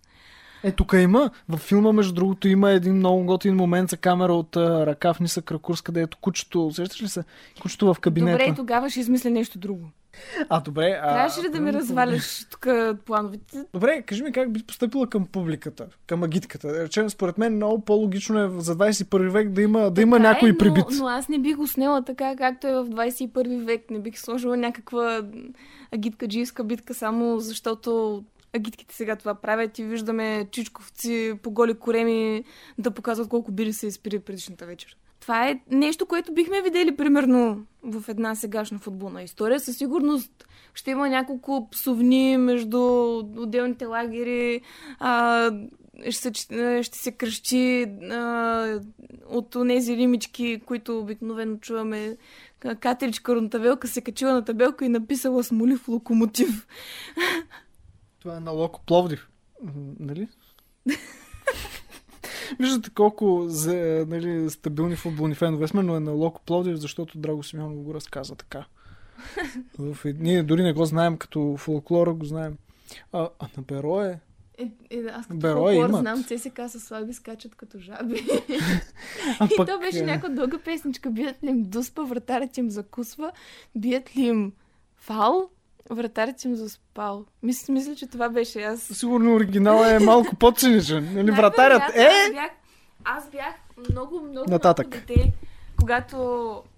[0.63, 1.31] Е, тук има.
[1.49, 5.43] В филма, между другото, има един много готин момент за камера от ръка в Ниса
[5.43, 7.25] Кракурс, където кучето, усещаш ли се?
[7.63, 8.45] Кучето в кабинета.
[8.45, 9.89] Добре, тогава ще измисля нещо друго.
[10.49, 11.01] А, добре.
[11.03, 11.13] А...
[11.13, 12.67] Трябваше ли да ми разваляш тук
[13.05, 13.65] плановете?
[13.75, 16.85] Добре, кажи ми как би поступила към публиката, към агитката.
[16.85, 20.59] Речем, според мен много по-логично е за 21 век да има, да има някой е,
[20.59, 20.85] прибит.
[20.91, 23.91] Но, но аз не бих го снела така, както е в 21 век.
[23.91, 25.23] Не бих сложила някаква
[25.93, 32.45] агитка джийска битка, само защото агитките сега това правят и виждаме чичковци по голи кореми
[32.79, 34.97] да показват колко бири се изпири предишната вечер.
[35.25, 39.61] Това е нещо, което бихме видели примерно в една сегашна футболна история.
[39.61, 42.81] Със сигурност ще има няколко псовни между
[43.37, 44.61] отделните лагери.
[44.99, 45.51] А,
[46.11, 46.33] ще,
[46.83, 48.81] ще се кръщи а,
[49.29, 52.17] от тези лимички, които обикновено чуваме.
[52.81, 56.67] Катеричка Рунтавелка се качила на табелка и написала Смолив локомотив.
[58.21, 59.29] Това е на Локо Пловдив.
[60.01, 60.29] Нали?
[62.61, 67.43] Виждате колко за, нали, стабилни футболни фенове сме, но е на Локо Пловдив, защото Драго
[67.43, 68.65] Симеонов го разказа така.
[69.79, 72.57] В, ние дори не го знаем като фолклора, го знаем.
[73.13, 74.21] А, а на Беро е...
[74.59, 76.01] Е, е, аз като Беро фолклор имат.
[76.01, 78.15] знам, ЦСК са слаби, скачат като жаби.
[79.41, 79.69] а и пък...
[79.69, 80.07] то беше е.
[80.07, 81.11] някаква дълга песничка.
[81.11, 83.33] Бият ли им дуспа, вратарят им закусва,
[83.77, 84.53] бият ли им
[84.97, 85.51] фал,
[85.91, 87.25] Вратарят им заспал.
[87.43, 88.81] Мисля, мисля, че това беше аз.
[88.81, 91.15] Сигурно оригинал е малко по-циничен.
[91.15, 92.07] Нали, вратарят е...
[92.07, 92.51] Аз бях,
[93.05, 93.55] аз бях
[93.91, 94.87] много, много, Нататък.
[94.87, 95.33] много дете,
[95.81, 96.17] когато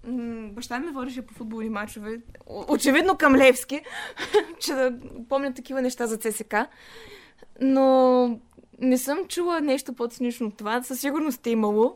[0.07, 2.19] м- баща ми водеше по футболни матчове,
[2.67, 3.81] очевидно към Левски,
[4.59, 4.93] че да
[5.29, 6.55] помня такива неща за ЦСК,
[7.61, 8.39] но
[8.79, 10.83] не съм чула нещо по-цинично от това.
[10.83, 11.95] Със сигурност е имало.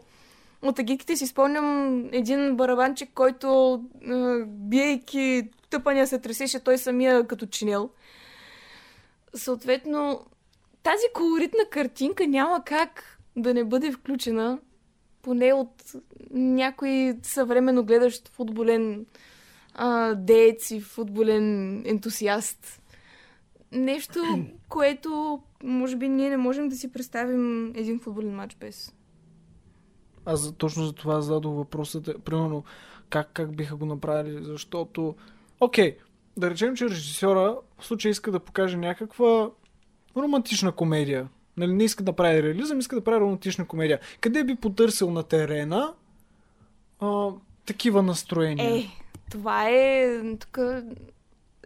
[0.61, 3.81] От агитките си спомням един барабанчик, който
[4.47, 7.89] биейки тъпания се тресеше той самия като чинел.
[9.33, 10.25] Съответно,
[10.83, 14.59] тази колоритна картинка няма как да не бъде включена
[15.21, 15.93] поне от
[16.31, 19.05] някой съвременно гледащ футболен
[19.73, 22.81] а, деец и футболен ентусиаст.
[23.71, 28.93] Нещо, което може би ние не можем да си представим един футболен матч без.
[30.25, 32.23] Аз точно за това зададох въпросът.
[32.25, 32.63] Примерно,
[33.09, 35.15] как, как биха го направили, защото
[35.61, 35.97] Окей, okay,
[36.37, 39.49] да речем, че режисьора в случай иска да покаже някаква
[40.17, 41.27] романтична комедия.
[41.57, 43.99] Нали, не иска да прави реализъм, иска да прави романтична комедия.
[44.21, 45.93] Къде би потърсил на терена
[46.99, 47.29] а,
[47.65, 48.75] такива настроения?
[48.75, 48.87] Е,
[49.31, 50.59] това е тук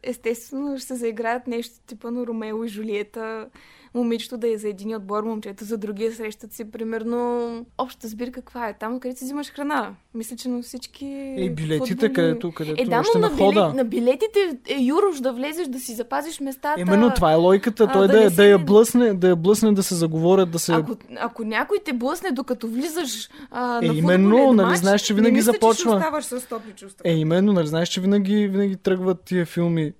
[0.04, 3.50] естествено ще се заиграят нещо типа на Ромео и Жулиета,
[3.96, 8.68] момичето да е за един отбор, момчето за другия, срещат си примерно общата сбирка каква
[8.68, 9.92] е там, където си взимаш храна.
[10.14, 11.06] Мисля, че на всички
[11.38, 13.62] И билетите, футболни- където, където Е, да, но на входа.
[13.62, 16.82] билет, на билетите е юрош да влезеш, да си запазиш местата.
[16.82, 17.84] Именно това е логиката.
[17.84, 19.96] а, Той да да, не я- се- да, я блъсне, да я блъсне, да се
[19.96, 20.74] заговорят, да се...
[20.74, 25.02] Ако, ако някой те блъсне докато влизаш а, Е, на именно, футболен нали матч, знаеш,
[25.02, 25.74] че не винаги мисля, започва.
[25.74, 27.02] Че ще оставаш с топли чувства.
[27.06, 29.92] Е, именно, нали знаеш, че винаги, винаги тръгват тия филми,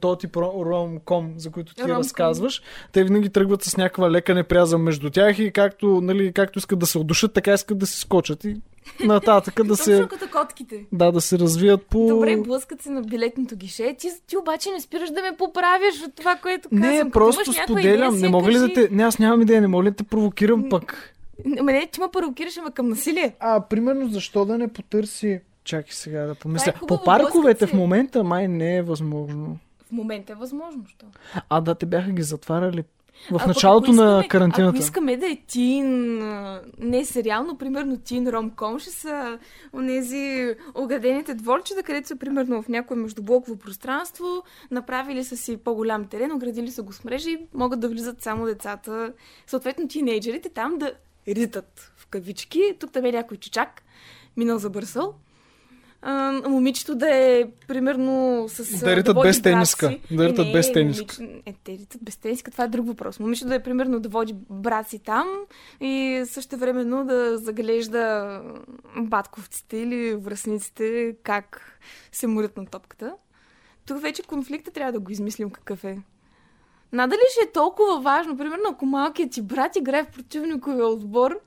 [0.00, 1.98] този тип ро- ромком, за които ти Ромком.
[1.98, 2.62] разказваш,
[2.92, 6.86] те винаги тръгват с някаква лека неприязъм между тях и както, нали, както искат да
[6.86, 8.56] се отдушат, така искат да се скочат и
[9.00, 10.84] нататък да се, като котките.
[10.92, 12.06] да, да се развият по...
[12.06, 13.94] Добре, блъскат се на билетното гише.
[13.98, 16.88] Ти, ти обаче не спираш да ме поправяш от това, което казвам.
[16.88, 18.14] Не, Като просто споделям.
[18.14, 18.88] идея, Не мога ли да те...
[18.90, 21.14] Не, аз нямам идея, не мога ли да те провокирам пък?
[21.44, 23.34] Не, ти ме провокираш, ама към насилие.
[23.40, 25.40] А, примерно, защо да не потърси...
[25.64, 26.70] Чакай сега да помисля.
[26.70, 29.58] Е хубаво, По парковете в момента май не е възможно.
[29.88, 31.06] В момента е възможно, що?
[31.48, 32.84] А, да, те бяха ги затваряли
[33.30, 34.68] в А началото ако на искаме- карантината.
[34.68, 36.18] Ако искаме да е тин,
[36.78, 39.38] не сериално, примерно тин ромком, ще са
[39.72, 40.44] онези
[40.74, 44.26] оградените дворчета, където са примерно в някое междублоково пространство,
[44.70, 48.44] направили са си по-голям терен, оградили са го с мрежи и могат да влизат само
[48.46, 49.12] децата,
[49.46, 50.92] съответно тинейджерите там да
[51.28, 52.76] ритат в кавички.
[52.80, 53.82] Тук там е някой чичак,
[54.36, 55.14] минал за бърсъл.
[56.02, 56.12] А,
[56.46, 58.80] момичето да е примерно с...
[58.80, 59.98] Да ритат води без тениска.
[60.10, 61.14] Да Е, ритат не, без тениска.
[61.14, 63.20] момиче- Е, те ритат без тениска, това е друг въпрос.
[63.20, 65.26] Момичето да е примерно да води брат си там
[65.80, 68.40] и също времено да заглежда
[68.98, 71.78] батковците или връзниците как
[72.12, 73.14] се морят на топката.
[73.86, 75.98] Тук вече конфликта трябва да го измислим какъв е.
[76.92, 81.38] Надали ще е толкова важно, примерно ако малкият ти брат играе в противниковия отбор,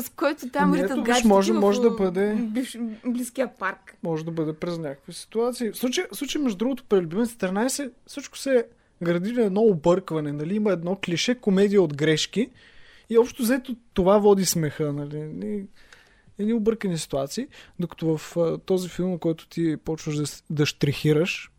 [0.00, 3.96] с който там Ами ритат гаджети може- може да бъде- бивш, близкия парк.
[4.02, 5.70] Може да бъде през някакви ситуации.
[5.70, 8.66] В случай, в случай между другото, при Любимец 13 всичко се
[9.02, 10.32] гради на едно объркване.
[10.32, 10.54] Нали?
[10.54, 12.50] Има едно клише, комедия от грешки.
[13.10, 14.92] И общо взето това води смеха.
[14.92, 15.16] Нали?
[15.18, 17.46] Едни- объркани ситуации.
[17.78, 18.36] Докато в
[18.66, 21.50] този филм, който ти почваш да, да штрихираш,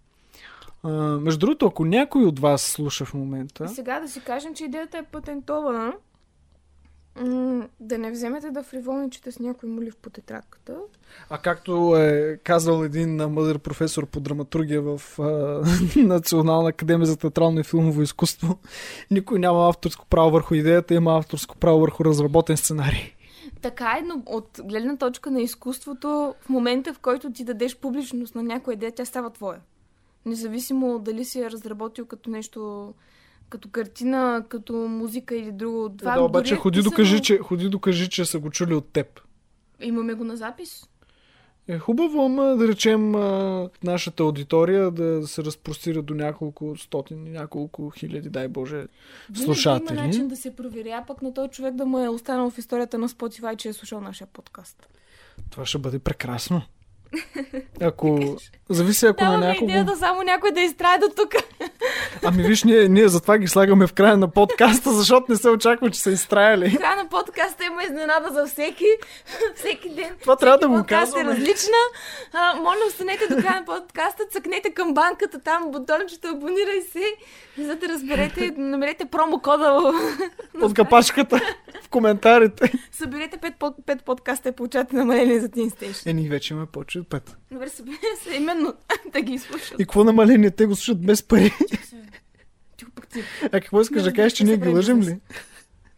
[0.83, 4.55] а, между другото, ако някой от вас слуша в момента, И сега да си кажем,
[4.55, 5.93] че идеята е патентована.
[7.15, 10.75] М, да не вземете да фриволничите с някой молив по тетрадката.
[11.29, 15.23] А както е казал един мъдър професор по драматургия в а,
[15.95, 18.59] Национална академия за театрално и филмово изкуство,
[19.11, 23.13] никой няма авторско право върху идеята, има авторско право върху разработен сценарий.
[23.61, 28.35] Така е, но от гледна точка на изкуството, в момента в който ти дадеш публичност
[28.35, 29.59] на някоя идея, тя става твоя.
[30.25, 32.93] Независимо дали си я разработил като нещо,
[33.49, 35.89] като картина, като музика или друго.
[35.97, 38.73] Това Е, да, обаче е ходи, писано- докажи, че, ходи докажи, че са го чули
[38.73, 39.21] от теб.
[39.81, 40.85] Имаме го на запис.
[41.67, 43.11] Е хубаво, ама да речем
[43.83, 48.75] нашата аудитория да се разпростира до няколко стотин, няколко хиляди, дай Боже,
[49.29, 49.93] Винаги слушатели.
[49.93, 52.57] има начин да се провери, а пък на този човек да му е останал в
[52.57, 54.87] историята на Spotify, че е слушал нашия подкаст.
[55.49, 56.61] Това ще бъде прекрасно.
[57.81, 58.37] Ако...
[58.69, 59.69] Зависи ако на Даваме някого...
[59.69, 61.35] идеята само някой да изтрае до тук.
[62.23, 65.91] Ами виж, ние, ние затова ги слагаме в края на подкаста, защото не се очаква,
[65.91, 66.77] че са изтраяли.
[66.77, 68.85] Края на подкаста има изненада за всеки.
[69.55, 70.15] всеки ден.
[70.21, 71.31] Това трябва Всеки да го подкаст казваме.
[71.31, 71.77] е различна.
[72.33, 77.03] А, моля, останете до края на подкаста, цъкнете към банката, там бутончето, абонирай се,
[77.57, 79.93] за да разберете, намерете промокода.
[80.61, 81.41] От капачката
[81.83, 82.71] в коментарите.
[82.91, 86.09] Съберете 5, под, 5 подкаста и получате намаление за Teen Station.
[86.09, 87.37] Е, ние вече имаме повече от пет.
[87.51, 88.73] Добре, съберете се именно
[89.13, 89.79] да ги изслушат.
[89.79, 90.51] И какво намаление?
[90.51, 91.51] Те го слушат без пари.
[92.77, 93.23] Тихо пък ти.
[93.43, 95.19] А какво искаш да кажеш, че ние ги прави ли?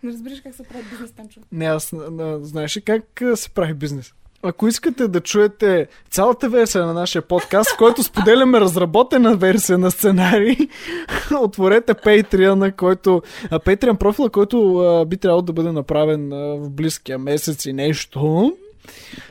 [0.03, 1.39] Не разбираш как се прави бизнес, Танчо.
[1.51, 1.93] Не, аз
[2.41, 4.13] знаеш ли как се прави бизнес?
[4.45, 9.91] Ако искате да чуете цялата версия на нашия подкаст, в който споделяме разработена версия на
[9.91, 10.57] сценарий,
[11.41, 16.69] отворете Patreon, на който, Patreon профила, който а, би трябвало да бъде направен а, в
[16.69, 18.51] близкия месец и нещо.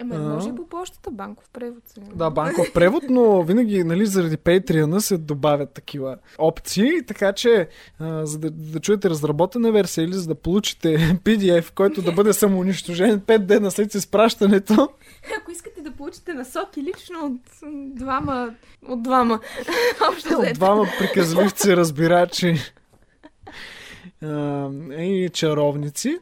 [0.01, 0.19] Ема А.
[0.19, 1.89] може и по почтата, банков превод.
[1.89, 2.01] Се.
[2.15, 8.27] Да, банков превод, но винаги нали, заради Patreon се добавят такива опции, така че а,
[8.27, 13.21] за да, да чуете разработена версия или за да получите PDF, който да бъде самоунищожен
[13.21, 14.89] 5 дена след изпращането,
[15.41, 17.41] Ако искате да получите насоки лично от
[17.97, 18.55] двама,
[18.89, 19.41] от двама,
[20.13, 22.55] общо от двама приказливци, разбирачи
[24.23, 26.19] а, и чаровници,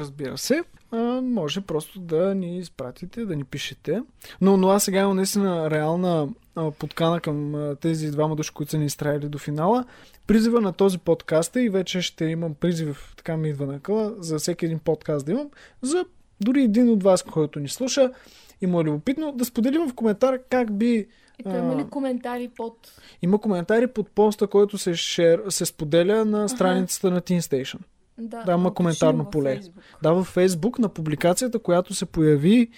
[0.00, 4.02] разбира се, а, може просто да ни изпратите, да ни пишете.
[4.40, 8.70] Но, но аз сега имам наистина реална а, подкана към а, тези двама души, които
[8.70, 9.84] са ни изтраили до финала.
[10.26, 14.14] Призива на този подкаст е и вече ще имам призив, така ми идва на къла,
[14.18, 15.50] за всеки един подкаст да имам,
[15.82, 16.04] за
[16.40, 18.12] дори един от вас, който ни слуша
[18.60, 21.06] и му е любопитно, да споделим в коментар как би
[21.46, 22.76] Ето има ли коментари под...
[23.22, 27.78] Има коментари под поста, който се, шер, се споделя на страницата на Teen Station.
[28.20, 29.54] Да, Да, има коментарно поле.
[29.54, 29.84] Фейсбук.
[30.02, 32.70] Да, във Facebook на публикацията, която се появи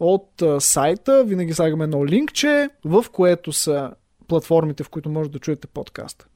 [0.00, 3.90] от а, сайта, винаги слагаме едно линкче, в което са
[4.28, 6.26] платформите, в които може да чуете подкаста.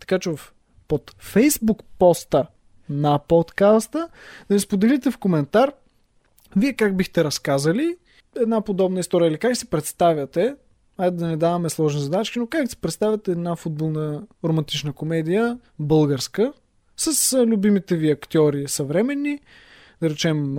[0.00, 0.52] Така че в,
[0.88, 2.46] под Facebook поста
[2.88, 4.08] на подкаста
[4.48, 5.72] да ни споделите в коментар
[6.56, 7.96] вие как бихте разказали
[8.36, 10.56] една подобна история или как си представяте
[11.00, 16.52] Айде да не даваме сложни задачки, но как си представяте една футболна романтична комедия, българска,
[17.00, 19.38] с любимите ви актьори съвременни,
[20.02, 20.58] да речем,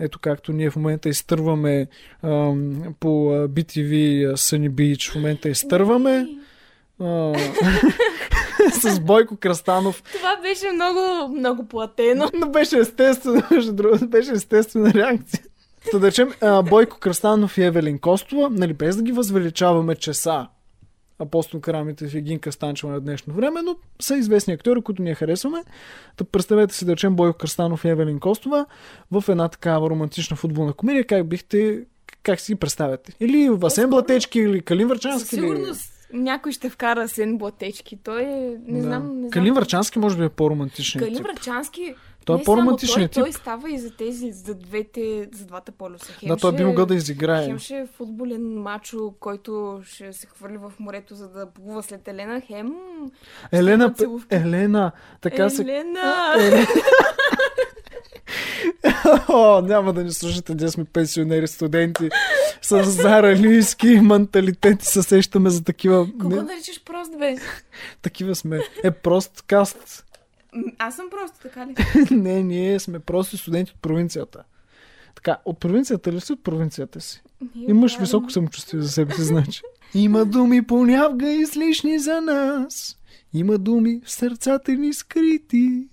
[0.00, 1.86] ето както ние в момента изтърваме
[2.22, 6.28] ам, по BTV Sunny Beach, в момента изтърваме
[7.00, 7.34] а,
[8.72, 10.02] с Бойко Крастанов.
[10.02, 12.30] Това беше много, много платено.
[12.34, 13.42] Но беше естествено,
[14.08, 15.42] беше естествена реакция.
[15.90, 16.32] Та да речем,
[16.70, 20.46] Бойко Крастанов и Евелин Костова, нали, без да ги възвеличаваме, че са
[21.18, 25.64] Апостол Карамитев и Гинка Станчева на днешно време, но са известни актьори, които ние харесваме.
[26.16, 28.66] Та представете си да речем Бойко Кръстанов и Евелин Костова
[29.10, 31.04] в една такава романтична футболна комедия.
[31.04, 31.84] Как бихте,
[32.22, 33.12] как си ги представяте?
[33.20, 35.36] Или Васен Блатечки, или Калин Със Върчански?
[35.36, 35.42] Или...
[35.42, 37.96] сигурност някой ще вкара Сен Блатечки.
[37.96, 38.56] Той е...
[38.66, 38.82] Не Да.
[38.82, 39.06] знам...
[39.06, 39.30] Не знам.
[39.30, 41.26] Калин Върчански може би е по-романтичен Калин тип.
[42.28, 43.12] Той е не само той, тип.
[43.14, 46.12] той става и за тези, за двете, за двата полюса.
[46.12, 47.46] Хем Да, той би могъл да изиграе.
[47.46, 52.08] Хем ще е футболен мачо, който ще се хвърли в морето, за да плува след
[52.08, 52.40] Елена.
[52.40, 52.72] Хем...
[53.52, 53.94] Елена.
[54.30, 55.62] Елена, така се...
[55.62, 56.34] Елена!
[56.38, 56.66] Елена.
[59.28, 62.08] О, няма да ни слушате, ние сме пенсионери, студенти
[62.62, 66.06] с заралийски менталитет и се сещаме за такива...
[66.20, 67.36] Кого наричаш прост, бе?
[68.02, 68.60] такива сме.
[68.84, 70.04] Е, прост каст.
[70.78, 71.74] Аз съм просто, така ли?
[72.10, 74.44] Не, ние сме просто студенти от провинцията.
[75.14, 77.22] Така, от провинцията ли си от провинцията си?
[77.56, 79.62] Ние Имаш правим- високо самочувствие за себе си, значи.
[79.94, 82.98] Има думи понякога излишни за нас.
[83.32, 85.88] Има думи в сърцата ни скрити.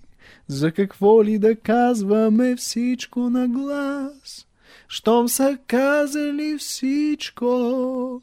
[0.48, 4.46] За какво ли да казваме всичко на глас?
[4.88, 8.22] Щом са казали всичко,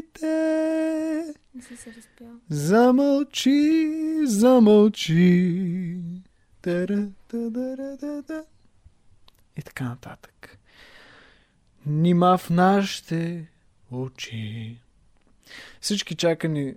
[0.00, 1.29] очите.
[1.54, 1.94] Не си се.
[2.50, 3.92] Замълчи,
[4.24, 5.96] замълчи.
[6.62, 7.96] Тара, тадара,
[8.28, 8.44] да.
[9.56, 10.58] И така нататък.
[11.86, 13.48] Нима в нашите
[13.90, 14.80] очи.
[15.80, 16.74] Всички чакани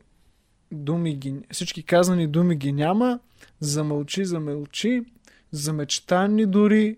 [0.72, 3.20] думи ги, всички казани думи ги няма.
[3.60, 5.06] Замълчи, замълчи.
[5.52, 6.98] Замечтани дори.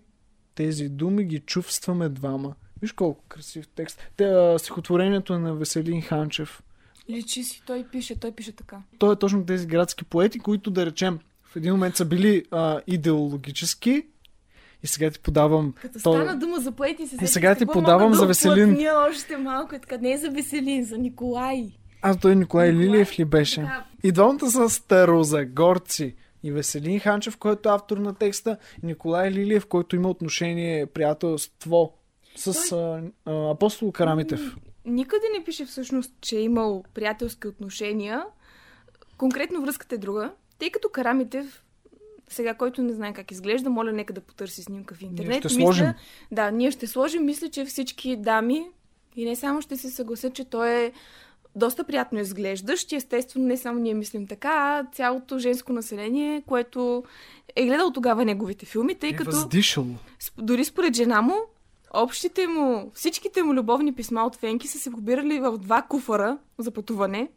[0.54, 2.54] Тези думи ги чувстваме двама.
[2.82, 4.00] Виж колко красив текст.
[4.16, 6.62] Те, а, стихотворението е на Веселин Ханчев.
[7.10, 8.76] Личи си, той пише, той пише така.
[8.98, 12.80] той е точно тези градски поети, които да речем в един момент са били а,
[12.86, 14.06] идеологически
[14.82, 18.14] и сега ти подавам Като то- стана дума за поети, се Е, сега ти подавам
[18.14, 18.70] за да Веселин.
[18.70, 19.96] уплътня още малко и така.
[19.96, 21.72] Не е за Веселин, за Николай.
[22.02, 23.60] Аз той Николай Николай, Лилиев ли беше?
[23.60, 23.84] така.
[24.02, 26.14] И двамата са старозагорци.
[26.42, 31.92] И Веселин Ханчев, който е автор на текста, и Николай Лилиев, който има отношение, приятелство
[32.36, 34.56] с а, а, апостол Карамитев.
[34.86, 38.24] Никъде не пише всъщност, че е имал приятелски отношения.
[39.16, 40.32] Конкретно връзката е друга.
[40.58, 41.62] Тъй като Карамитев,
[42.28, 45.38] сега който не знае как изглежда, моля нека да потърси снимка в интернет.
[45.38, 45.86] ще сложим.
[46.32, 47.24] Да, ние ще сложим.
[47.24, 48.66] Мисля, че всички дами
[49.16, 50.92] и не само ще се съгласят, че той е
[51.54, 57.04] доста приятно изглеждащ и естествено не само ние мислим така, а цялото женско население, което
[57.56, 59.30] е гледал тогава неговите филми, тъй Е като...
[59.30, 59.86] въздишал.
[60.20, 61.34] Сп- Дори според жена му,
[61.94, 66.70] общите му, всичките му любовни писма от Фенки са се побирали в два куфара за
[66.70, 67.28] пътуване.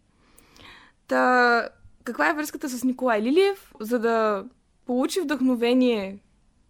[1.07, 1.69] Та,
[2.03, 3.73] каква е връзката с Николай Лилиев?
[3.79, 4.45] За да
[4.85, 6.19] получи вдъхновение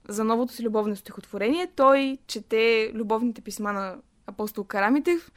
[0.10, 3.96] за новото си любовно стихотворение, той чете любовните писма на
[4.28, 5.32] апостол Карамитев.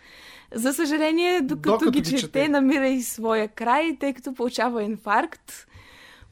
[0.54, 2.48] За съжаление, докато, Докато ги ги чете, чете.
[2.48, 5.66] намира и своя край, тъй като получава инфаркт.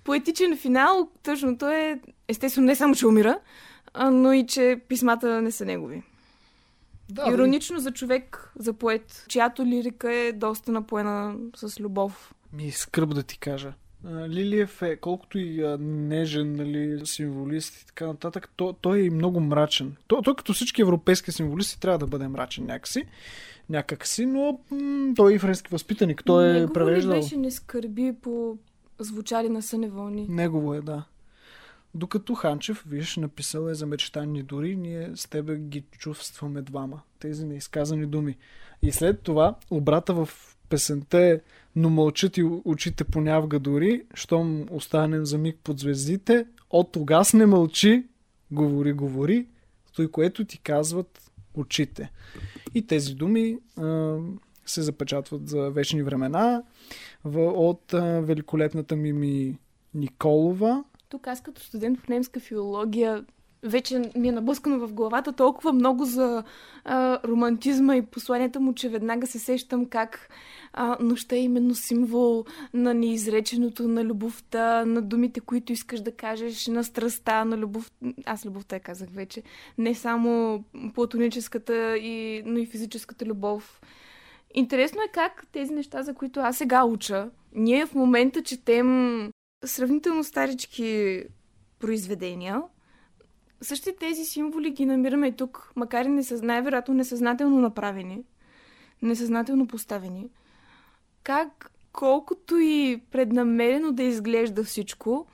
[0.04, 3.38] Поетичен финал, тъжното е, естествено, не само, че умира,
[4.12, 6.02] но и че писмата не са негови.
[7.08, 12.34] Да, Иронично за човек, за поет, чиято лирика е доста напоена с любов.
[12.52, 13.72] Ми скръп да ти кажа.
[14.28, 19.10] Лилиев е, колкото и а, нежен, нали, символист и така нататък, то, той е и
[19.10, 19.96] много мрачен.
[20.06, 23.04] Той, той като всички европейски символисти трябва да бъде мрачен някакси,
[23.68, 26.22] някакси, но м- той е и френски възпитаник.
[26.24, 27.16] Той е Негово превеждал.
[27.16, 28.58] ли беше не скърби по
[28.98, 30.26] звучали на съне вълни?
[30.28, 31.04] Негово е, да.
[31.94, 37.02] Докато Ханчев, виж, написал е за мечтани дори, ние с тебе ги чувстваме двама.
[37.18, 38.36] Тези неизказани думи.
[38.82, 40.28] И след това, обрата в
[40.68, 41.40] песента е
[41.76, 47.46] но мълчат и очите понявга дори, щом останем за миг под звездите, от тогас не
[47.46, 48.04] мълчи,
[48.50, 49.46] говори, говори,
[49.96, 52.10] той което ти казват очите.
[52.74, 54.16] И тези думи а,
[54.66, 56.62] се запечатват за вечни времена
[57.24, 59.58] в, от а, великолепната Мими
[59.94, 60.84] Николова.
[61.10, 63.24] Тук аз като студент по немска филология
[63.62, 66.42] вече ми е наблъскано в главата толкова много за
[66.84, 70.28] а, романтизма и посланията му, че веднага се сещам как
[70.72, 72.44] а, нощта е именно символ
[72.74, 77.92] на неизреченото, на любовта, на думите, които искаш да кажеш, на страста, на любов.
[78.26, 79.42] Аз любовта я казах вече.
[79.78, 83.80] Не само платоническата, и, но и физическата любов.
[84.54, 89.30] Интересно е как тези неща, за които аз сега уча, ние в момента четем
[89.64, 91.22] сравнително старички
[91.78, 92.62] произведения,
[93.60, 96.42] същите тези символи ги намираме и тук, макар и несъз...
[96.42, 98.22] най-вероятно несъзнателно направени,
[99.02, 100.28] несъзнателно поставени.
[101.22, 105.26] Как, колкото и преднамерено да изглежда всичко,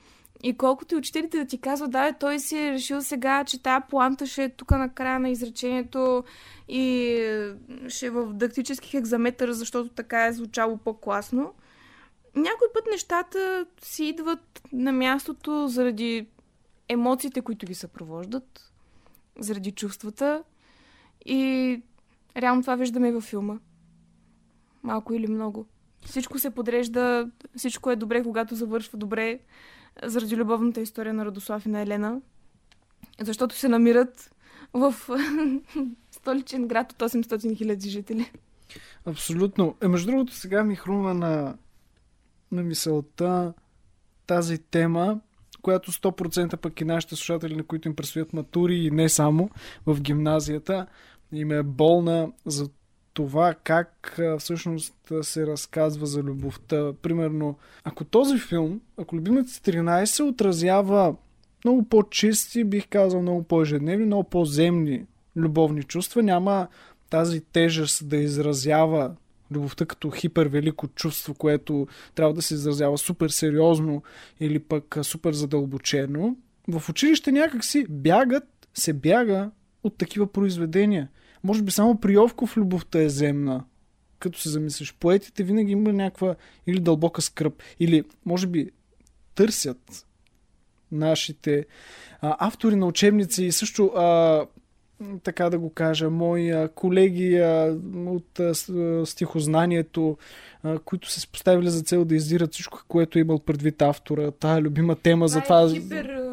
[0.43, 3.87] и колкото и учителите да ти казват, да, той си е решил сега, че тая
[3.87, 6.23] планта ще е тук на края на изречението
[6.67, 7.15] и
[7.87, 11.53] ще е в дактически хекзаметър, защото така е звучало по-класно.
[12.35, 16.27] Някой път нещата си идват на мястото заради
[16.89, 18.71] емоциите, които ги съпровождат,
[19.39, 20.43] заради чувствата.
[21.25, 21.81] И
[22.37, 23.59] реално това виждаме и във филма.
[24.83, 25.65] Малко или много.
[26.05, 29.39] Всичко се подрежда, всичко е добре, когато завършва добре,
[30.03, 32.21] заради любовната история на Радослав и на Елена.
[33.21, 34.31] Защото се намират
[34.73, 34.95] в
[36.11, 38.31] столичен град от 800 хиляди жители.
[39.05, 39.75] Абсолютно.
[39.81, 41.57] Е, между другото, сега ми хрумва на,
[42.51, 43.53] на мисълта
[44.27, 45.19] тази тема,
[45.61, 49.49] която 100% пък и нашите слушатели, на които им предстоят матури и не само
[49.85, 50.87] в гимназията,
[51.31, 52.69] им е болна за
[53.13, 56.93] това как всъщност се разказва за любовта.
[57.01, 61.15] Примерно, ако този филм, ако Любимец 13 отразява
[61.65, 66.67] много по-чисти, бих казал много по-ежедневни, много по-земни любовни чувства, няма
[67.09, 69.15] тази тежест да изразява
[69.51, 74.03] любовта като хипервелико чувство, което трябва да се изразява супер сериозно
[74.39, 76.37] или пък супер задълбочено,
[76.67, 79.51] в училище някак си бягат, се бяга
[79.83, 81.09] от такива произведения.
[81.43, 83.63] Може би само при Йовков любовта е земна,
[84.19, 84.93] като се замислиш.
[84.93, 86.35] Поетите винаги има някаква
[86.67, 88.69] или дълбока скръп, или може би
[89.35, 90.05] търсят
[90.91, 91.65] нашите
[92.21, 94.45] а, автори на учебници и също а,
[95.23, 97.41] така да го кажа, мои колеги
[98.07, 98.39] от
[99.05, 100.17] стихознанието,
[100.85, 104.31] които се поставили за цел да издират всичко, което е имал предвид автора.
[104.31, 105.61] Тая любима тема това за това.
[105.61, 106.26] Е хипер,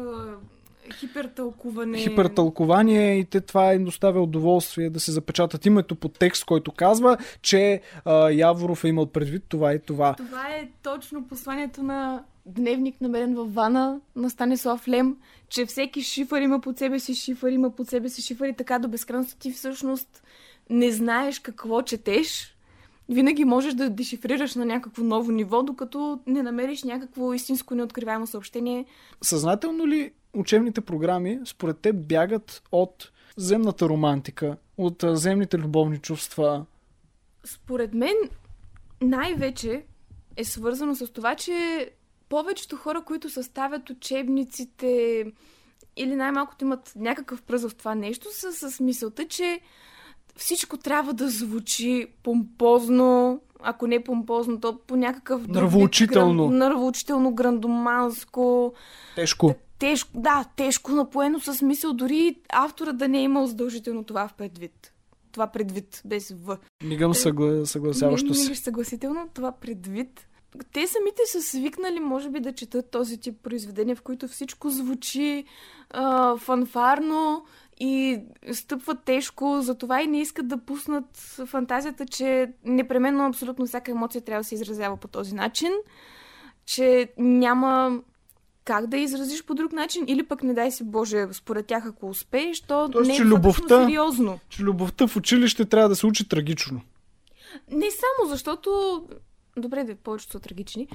[0.93, 1.97] хипертълкуване.
[1.97, 7.17] Хипертълкувание и те това им доставя удоволствие да се запечатат името по текст, който казва,
[7.41, 10.13] че а, Яворов е имал предвид това и това.
[10.13, 15.17] Това е точно посланието на дневник намерен в вана на Станислав Лем,
[15.49, 18.79] че всеки шифър има под себе си шифър, има под себе си шифър и така
[18.79, 20.23] до безкрайност ти всъщност
[20.69, 22.55] не знаеш какво четеш.
[23.09, 28.85] Винаги можеш да дешифрираш на някакво ново ниво, докато не намериш някакво истинско неоткриваемо съобщение.
[29.21, 36.65] Съзнателно ли учебните програми според теб бягат от земната романтика, от земните любовни чувства?
[37.45, 38.15] Според мен
[39.01, 39.83] най-вече
[40.37, 41.89] е свързано с това, че
[42.29, 45.23] повечето хора, които съставят учебниците
[45.97, 49.59] или най-малкото имат някакъв пръз в това нещо, са с мисълта, че
[50.35, 55.47] всичко трябва да звучи помпозно, ако не помпозно, то по някакъв...
[55.47, 56.47] Нървоучително.
[56.47, 58.73] Гран, нървоучително, грандоманско.
[59.15, 59.55] Тежко.
[59.79, 64.33] Тежко, да, тежко напоено с мисъл, дори автора да не е имал задължително това в
[64.33, 64.93] предвид.
[65.31, 66.57] Това предвид, без В.
[66.83, 67.65] Мигам съгла...
[67.65, 68.49] съгласяващо се.
[68.49, 70.27] Не, съгласително, това предвид
[70.73, 75.45] те самите са свикнали, може би, да четат този тип произведения, в които всичко звучи
[75.89, 77.45] а, фанфарно
[77.79, 78.19] и
[78.51, 84.39] стъпват тежко, затова и не искат да пуснат фантазията, че непременно абсолютно всяка емоция трябва
[84.39, 85.71] да се изразява по този начин,
[86.65, 88.01] че няма
[88.65, 92.09] как да изразиш по друг начин или пък не дай си Боже, според тях ако
[92.09, 94.39] успееш, то Тоест, не е че любовта, сериозно.
[94.49, 96.81] Че любовта в училище трябва да се учи трагично.
[97.71, 99.01] Не само, защото
[99.57, 100.87] Добре, да повечето са трагични,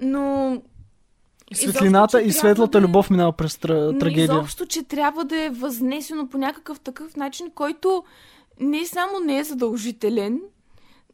[0.00, 0.62] но
[1.54, 2.86] Светлината изобщо, и светлата да...
[2.86, 3.98] любов минава през тра...
[3.98, 4.24] трагедия.
[4.24, 8.04] Изобщо, че трябва да е възнесено по някакъв такъв начин, който
[8.60, 10.40] не само не е задължителен,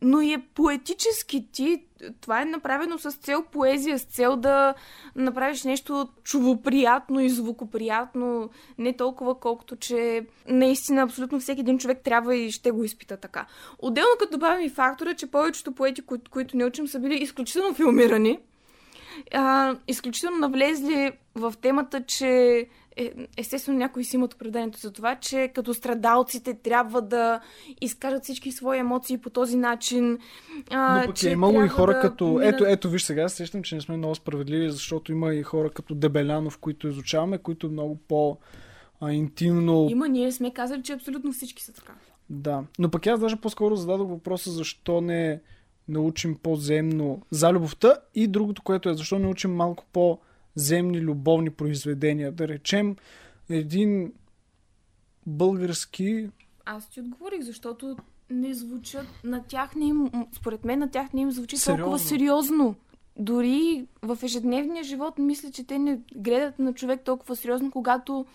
[0.02, 1.82] но и е поетически ти.
[2.20, 4.74] Това е направено с цел поезия, с цел да
[5.16, 12.36] направиш нещо чувоприятно и звукоприятно, не толкова колкото, че наистина абсолютно всеки един човек трябва
[12.36, 13.46] и ще го изпита така.
[13.78, 17.74] Отделно като добавим и фактора, че повечето поети, кои, които не учим, са били изключително
[17.74, 18.38] филмирани,
[19.34, 22.66] а, изключително навлезли в темата, че
[23.00, 27.40] е, естествено някои си имат оправданието за това, че като страдалците трябва да
[27.80, 30.18] изкажат всички свои емоции по този начин.
[30.70, 32.40] А, Но пък че е имало и хора да като...
[32.42, 35.94] Ето, ето, виж сега, сещам, че не сме много справедливи, защото има и хора като
[35.94, 38.38] Дебелянов, които изучаваме, които много по
[39.00, 39.86] а, интимно...
[39.90, 41.92] Има, ние сме казали, че абсолютно всички са така.
[42.30, 42.64] Да.
[42.78, 45.40] Но пък аз даже по-скоро зададох въпроса защо не
[45.88, 49.84] научим по-земно за любовта и другото, което е защо не учим малко
[50.54, 52.32] по-земни любовни произведения.
[52.32, 52.96] Да речем
[53.48, 54.12] един
[55.26, 56.28] български
[56.64, 57.96] Аз ти отговорих, защото
[58.30, 61.84] не звучат на тях не им, според мен на тях не им звучи Сериозно.
[61.84, 62.74] толкова сериозно.
[63.16, 68.26] Дори в ежедневния живот мисля, че те не гледат на човек толкова сериозно, когато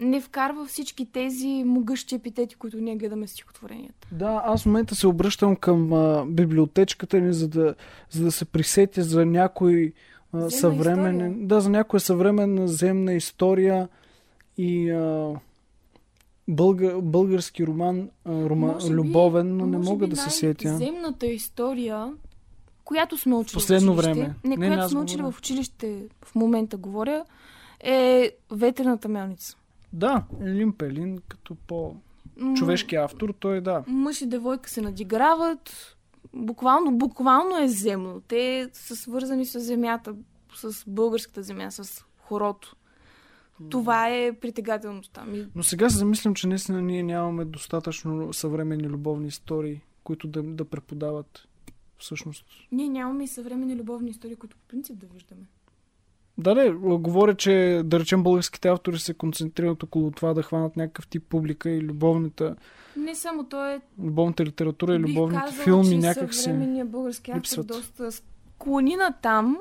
[0.00, 4.08] не вкарва всички тези могъщи епитети, които ние гледаме стихотворенията.
[4.12, 7.74] Да, аз в момента се обръщам към а, библиотечката ни, за да,
[8.10, 9.92] за да се присетя за някой
[10.34, 11.26] а, съвременен...
[11.30, 11.46] история.
[11.48, 13.88] Да, за някоя съвременна земна история
[14.58, 15.32] и а,
[16.48, 20.76] бълга, български роман, а, рома, Може би- любовен, но не мога да се сетя.
[20.76, 22.12] Земната история,
[22.84, 24.34] която сме учили Последно в училище, време.
[24.44, 27.24] Не, Не, която сме учили в училище, в момента говоря,
[27.80, 29.56] е ветрената мелница.
[29.92, 33.84] Да, Елин Пелин, като М, по-човешки автор, той да.
[33.86, 35.93] мъж и девойка се надиграват.
[36.36, 38.22] Буквално, буквално е земно.
[38.28, 40.14] Те са свързани с земята,
[40.54, 42.76] с българската земя, с хорото.
[43.70, 45.46] Това е притегателността ми.
[45.54, 50.64] Но сега се замислям, че наистина ние нямаме достатъчно съвременни любовни истории, които да, да
[50.64, 51.48] преподават
[51.98, 55.42] всъщност Ние нямаме и съвременни любовни истории, които по принцип да виждаме.
[56.38, 61.06] Да, не, говоря, че да речем българските автори се концентрират около това да хванат някакъв
[61.06, 62.56] тип публика и любовната,
[62.96, 66.40] Не само то е любовната литература и любовните казала, филми че някак си.
[66.40, 67.66] съвременният български автор липсват.
[67.66, 69.58] доста склони на там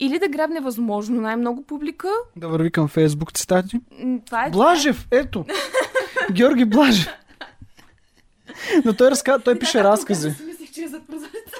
[0.00, 2.08] или да грабне възможно най-много публика.
[2.36, 3.80] Да върви към Фейсбук цитати.
[4.26, 5.44] Това е Блажев, ето!
[6.32, 7.08] Георги Блажев.
[8.84, 9.38] Но той, разка...
[9.44, 10.28] той пише разкази.
[10.28, 11.56] Аз си мислех, че е за прозореца.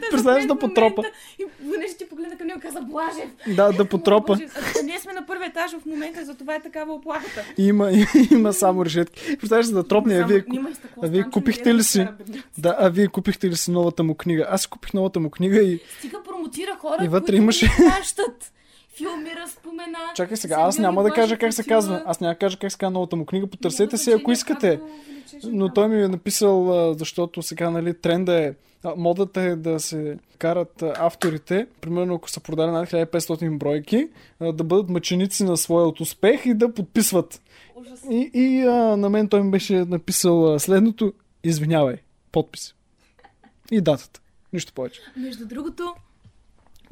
[0.10, 1.02] Представяш да потропа.
[1.38, 1.44] И
[1.80, 3.30] понеже ти погледна към него каза Блажев.
[3.48, 4.36] Да, да потропа.
[4.84, 7.44] Ние сме на първи етаж в момента, затова е такава оплахата.
[7.58, 7.90] Има,
[8.30, 9.36] има само решетки.
[9.38, 10.44] Представяш се да тропне, а вие,
[11.02, 12.06] а вие купихте ли си?
[12.58, 14.46] да, а вие купихте ли си новата му книга?
[14.50, 18.52] Аз купих новата му книга и Стига промотира хора, И вътре които имаше- плащат.
[18.96, 19.98] Филми разпомена.
[20.14, 22.02] Чакай сега, аз няма да кажа как се казва.
[22.06, 23.46] Аз няма да кажа как се казва новата му книга.
[23.46, 24.80] Потърсете си, ако искате.
[25.44, 28.54] Но той ми е написал, защото сега нали, тренда е,
[28.96, 34.08] модата е да се карат авторите, примерно ако са продали над 1500 бройки,
[34.40, 37.42] да бъдат мъченици на своят успех и да подписват.
[37.74, 38.04] Ужас.
[38.10, 41.12] И, и а, на мен той ми беше написал следното,
[41.44, 41.96] извинявай,
[42.32, 42.74] подпис.
[43.70, 44.20] И датата.
[44.52, 45.00] Нищо повече.
[45.16, 45.94] Между другото,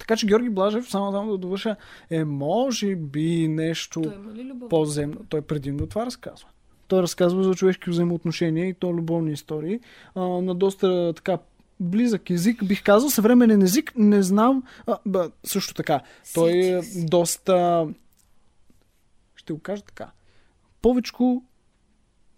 [0.09, 1.77] Така че Георги Блажев, само само да довърша,
[2.11, 5.21] е може би нещо той по-земно.
[5.29, 6.49] Той предимно това разказва.
[6.87, 9.81] Той разказва за човешки взаимоотношения и то любовни истории
[10.15, 11.39] а, на доста така
[11.81, 16.01] близък език, бих казал, съвременен език, не знам, а, бе, също така,
[16.35, 17.89] той е доста,
[19.37, 20.11] ще го кажа така,
[20.83, 21.43] повечко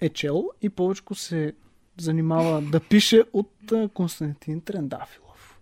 [0.01, 1.53] е чел и повечко се
[1.99, 3.53] занимава да пише от
[3.95, 5.61] Константин Трендафилов.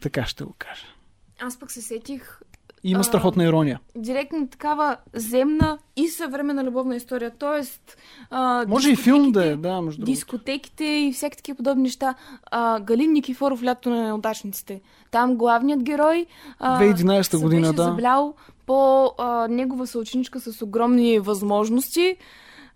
[0.00, 0.95] Така ще го кажа.
[1.40, 2.40] Аз пък се сетих
[2.84, 3.80] Има А, страхотна ирония.
[3.96, 7.32] директно такава земна и съвременна любовна история.
[7.38, 7.96] Тоест,
[8.30, 10.04] а, Може и филм да е, да, между.
[10.04, 12.14] Дискотеките и всякакви такива подобни неща.
[12.50, 14.80] А, Галин Никифоров, лято на неудачниците.
[15.10, 16.26] Там главният герой
[16.58, 17.82] а, 2011 се година, да.
[17.84, 18.34] заблял
[18.66, 22.16] по а, негова съученичка с огромни възможности.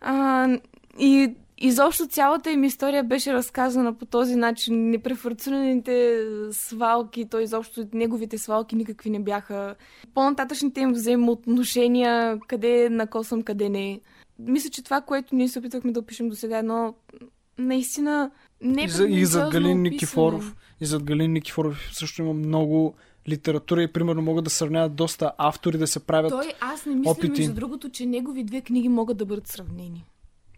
[0.01, 0.49] А,
[0.99, 4.91] и изобщо цялата им история беше разказана по този начин.
[4.91, 9.75] Непрефарцираните свалки, то изобщо неговите свалки никакви не бяха.
[10.15, 14.01] По-нататъчните им взаимоотношения, къде накосвам, къде не.
[14.39, 16.95] Мисля, че това, което ние се опитвахме да опишем до сега, е едно
[17.59, 18.31] наистина
[18.61, 19.83] не И, за, и зад Галин.
[19.83, 20.57] Никифоров.
[20.81, 22.95] И зад Галин Никифоров също има много
[23.29, 26.31] литература и примерно могат да сравняват доста автори да се правят.
[26.31, 27.41] Той, аз не мисля, опити.
[27.41, 30.05] между другото, че негови две книги могат да бъдат сравнени.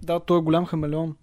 [0.03, 1.17] Да, той е голям хамелеон.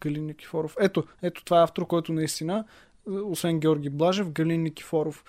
[0.00, 0.76] Галин Никифоров.
[0.80, 2.64] Ето, ето това е автор, който наистина,
[3.08, 5.24] е, освен Георги Блажев, Галин Никифоров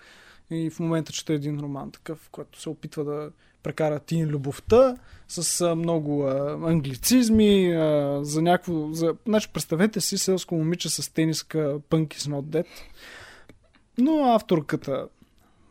[0.51, 3.31] и в момента чета един роман такъв, който се опитва да
[3.63, 4.97] прекара тин любовта
[5.27, 8.91] с а, много а, англицизми, а, за някакво...
[8.91, 9.15] За...
[9.27, 12.65] Значи, представете си селско момиче с тениска Punk is not.
[13.97, 15.07] Но авторката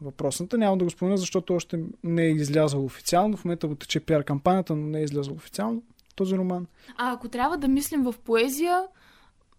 [0.03, 3.37] въпросната няма да го спомена, защото още не е излязъл официално.
[3.37, 5.83] В момента го тече пиар кампанията, но не е излязъл официално
[6.21, 6.67] този роман.
[6.97, 8.83] А ако трябва да мислим в поезия,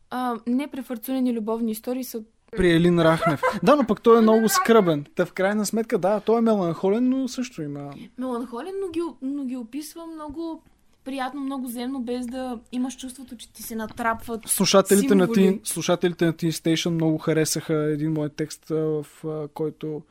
[0.09, 2.21] а, непрефарцунени любовни истории са
[2.57, 3.41] При Елин Рахнев.
[3.63, 5.05] Да, но пък той е много скръбен.
[5.15, 7.93] Та в крайна сметка, да, той е меланхолен, но също има...
[8.17, 10.63] Меланхолен, но ги, но ги описва много
[11.03, 15.39] приятно, много земно, без да имаш чувството, че ти се натрапват Слушателите на, символи.
[15.39, 19.05] Teen, слушателите на Teen Station много харесаха един мой текст, в
[19.53, 20.01] който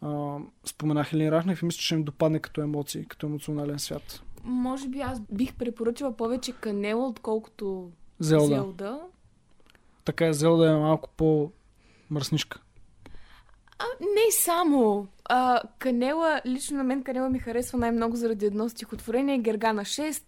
[0.00, 4.22] а, споменах Елин Рахнев и мисля, че ще им допадне като емоции, като емоционален свят.
[4.44, 8.46] Може би аз бих препоръчала повече Канела, отколкото Зелда.
[8.46, 9.00] Зелда.
[10.04, 12.60] Така е, Зелда е малко по-мръснишка.
[13.78, 15.06] А, не само.
[15.24, 20.22] А, Канела, лично на мен Канела ми харесва най-много заради едно стихотворение Гергана 6,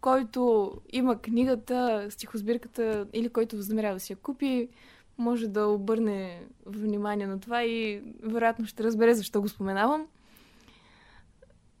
[0.00, 4.68] който има книгата, стихосбирката или който възнамерява да си я купи,
[5.18, 10.06] може да обърне внимание на това и вероятно ще разбере защо го споменавам.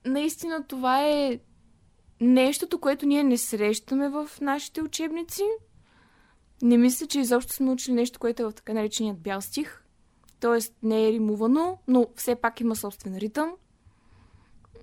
[0.04, 1.38] Наистина това е
[2.20, 5.42] нещото, което ние не срещаме в нашите учебници.
[6.62, 9.82] Не мисля, че изобщо сме учили нещо, което е в така нареченият бял стих.
[10.40, 13.52] Тоест не е римувано, но все пак има собствен ритъм.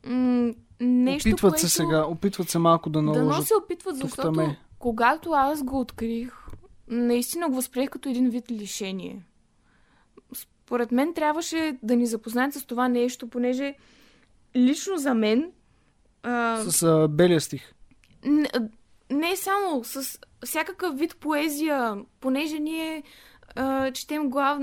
[0.05, 1.61] М- нещо, опитват което...
[1.61, 3.47] се сега, опитват се малко да Дано наложат.
[3.47, 4.59] се опитват, защото тухтаме.
[4.79, 6.33] когато аз го открих,
[6.87, 9.25] наистина го възприех като един вид лишение.
[10.33, 13.75] Според мен трябваше да ни запознаят с това нещо, понеже
[14.55, 15.51] лично за мен
[16.23, 17.73] а, С а, белия стих.
[18.25, 18.49] не,
[19.09, 20.01] не само с
[20.45, 23.03] всякакъв вид поезия, понеже ние
[23.55, 24.57] а, четем глав,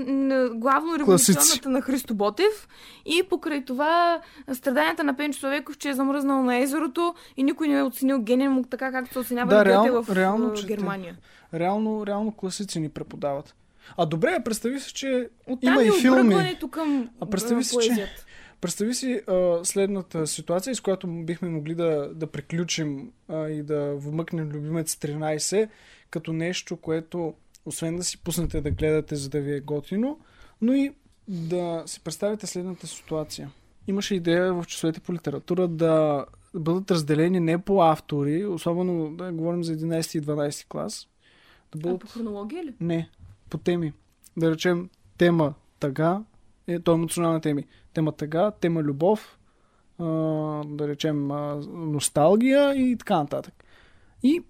[0.51, 2.67] главно революционната на Христо Ботев
[3.07, 4.21] и покрай това
[4.53, 8.49] страданията на Пенчо Човеков, че е замръзнал на езерото и никой не е оценил гения
[8.49, 10.67] му така, както се оценява Да, реално- в реално чете.
[10.67, 11.17] Германия.
[11.53, 13.55] Реално, реално класици ни преподават.
[13.97, 16.57] А добре, представи си, че Оттам има и и филми.
[16.71, 18.15] към А представи си, че-.
[18.65, 23.95] Представи си а, следната ситуация, с която бихме могли да, да приключим а, и да
[23.95, 25.69] вмъкнем Любимец 13
[26.09, 27.33] като нещо, което
[27.65, 30.19] освен да си пуснете да гледате, за да ви е готино,
[30.61, 30.95] но и
[31.27, 33.51] да си представите следната ситуация.
[33.87, 39.63] Имаше идея в часовете по литература да бъдат разделени не по автори, особено да говорим
[39.63, 41.07] за 11 и 12 клас,
[41.75, 42.73] да А бъдат по хронология ли?
[42.81, 43.09] не,
[43.49, 43.93] по теми.
[44.37, 46.21] Да речем тема тъга,
[46.67, 47.65] е, то е емоционална теми.
[47.93, 49.39] Тема тъга, тема любов,
[50.65, 51.27] да речем
[51.67, 53.63] носталгия и така нататък.
[54.23, 54.43] И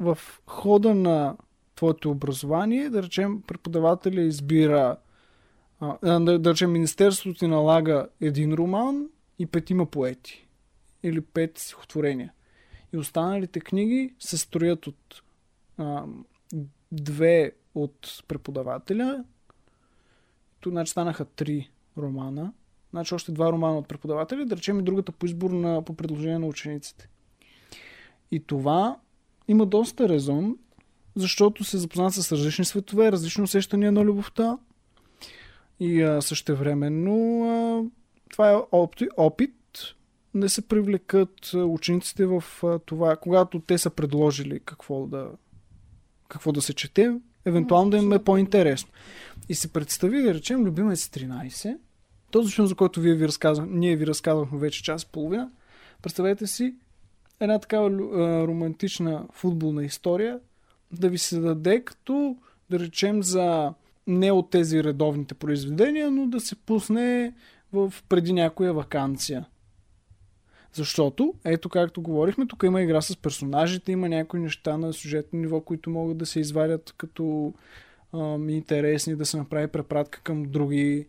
[0.00, 1.36] в хода на
[1.74, 4.96] твоето образование, да речем, преподавателя избира,
[6.02, 10.46] да, да речем, Министерството ти налага един роман и петима поети.
[11.02, 12.32] Или пет стихотворения.
[12.92, 15.22] И останалите книги се строят от
[15.78, 16.04] а,
[16.92, 19.24] две от преподавателя.
[20.70, 22.52] Значи станаха три романа.
[22.90, 26.38] Значи още два романа от преподавателя, да речем и другата по избор на, по предложение
[26.38, 27.08] на учениците.
[28.30, 28.96] И това
[29.48, 30.56] има доста резон,
[31.16, 34.58] защото се запознават с различни светове, различни усещания на любовта.
[35.80, 37.90] И а, същевременно
[38.30, 39.54] това е опит, опит
[40.34, 42.44] да се привлекат учениците в
[42.86, 45.30] това, когато те са предложили какво да,
[46.28, 47.14] какво да се чете,
[47.44, 48.90] евентуално да им е по-интересно.
[49.48, 51.76] И се представи, да речем, Любимец 13,
[52.30, 55.50] този филм, за който вие ви разказах, ние ви разказахме вече час и половина,
[56.02, 56.74] представете си
[57.40, 60.38] една такава а, романтична футболна история
[60.92, 62.36] да ви се даде като,
[62.70, 63.74] да речем, за
[64.06, 67.34] не от тези редовните произведения, но да се пусне
[67.72, 69.46] в преди някоя вакансия.
[70.74, 75.60] Защото, ето както говорихме, тук има игра с персонажите, има някои неща на сюжетно ниво,
[75.60, 77.54] които могат да се извадят като
[78.12, 81.06] ам, интересни, да се направи препратка към други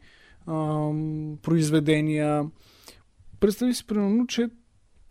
[0.47, 2.45] ам, произведения.
[3.39, 4.49] Представи си, примерно, че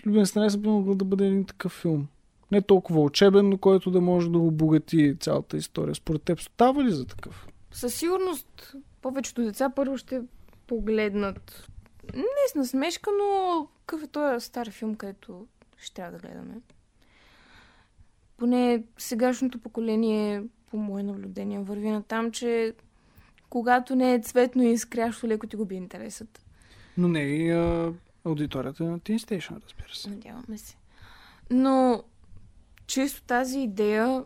[0.06, 2.06] Любен Страница би могъл да бъде един такъв филм.
[2.52, 5.94] Не толкова учебен, но който да може да обогати цялата история.
[5.94, 7.48] Според теб става ли за такъв?
[7.72, 10.22] Със сигурност повечето деца първо ще
[10.66, 11.68] погледнат
[12.14, 15.46] не с насмешка, но какъв е този стар филм, където
[15.78, 16.54] ще трябва да гледаме.
[18.36, 22.74] Поне сегашното поколение, по мое наблюдение, върви на там, че
[23.50, 26.44] когато не е цветно и изкрящо, леко ти губи интересът.
[26.96, 27.92] Но не и а,
[28.24, 30.10] аудиторията на Teen Station, разбира се.
[30.10, 30.76] Надяваме се.
[31.50, 32.04] Но
[32.86, 34.24] чисто тази идея,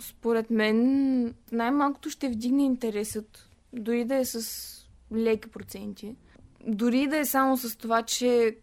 [0.00, 4.70] според мен, най-малкото ще вдигне интересът, дори да е с
[5.12, 6.16] леки проценти.
[6.66, 8.56] Дори да е само с това, че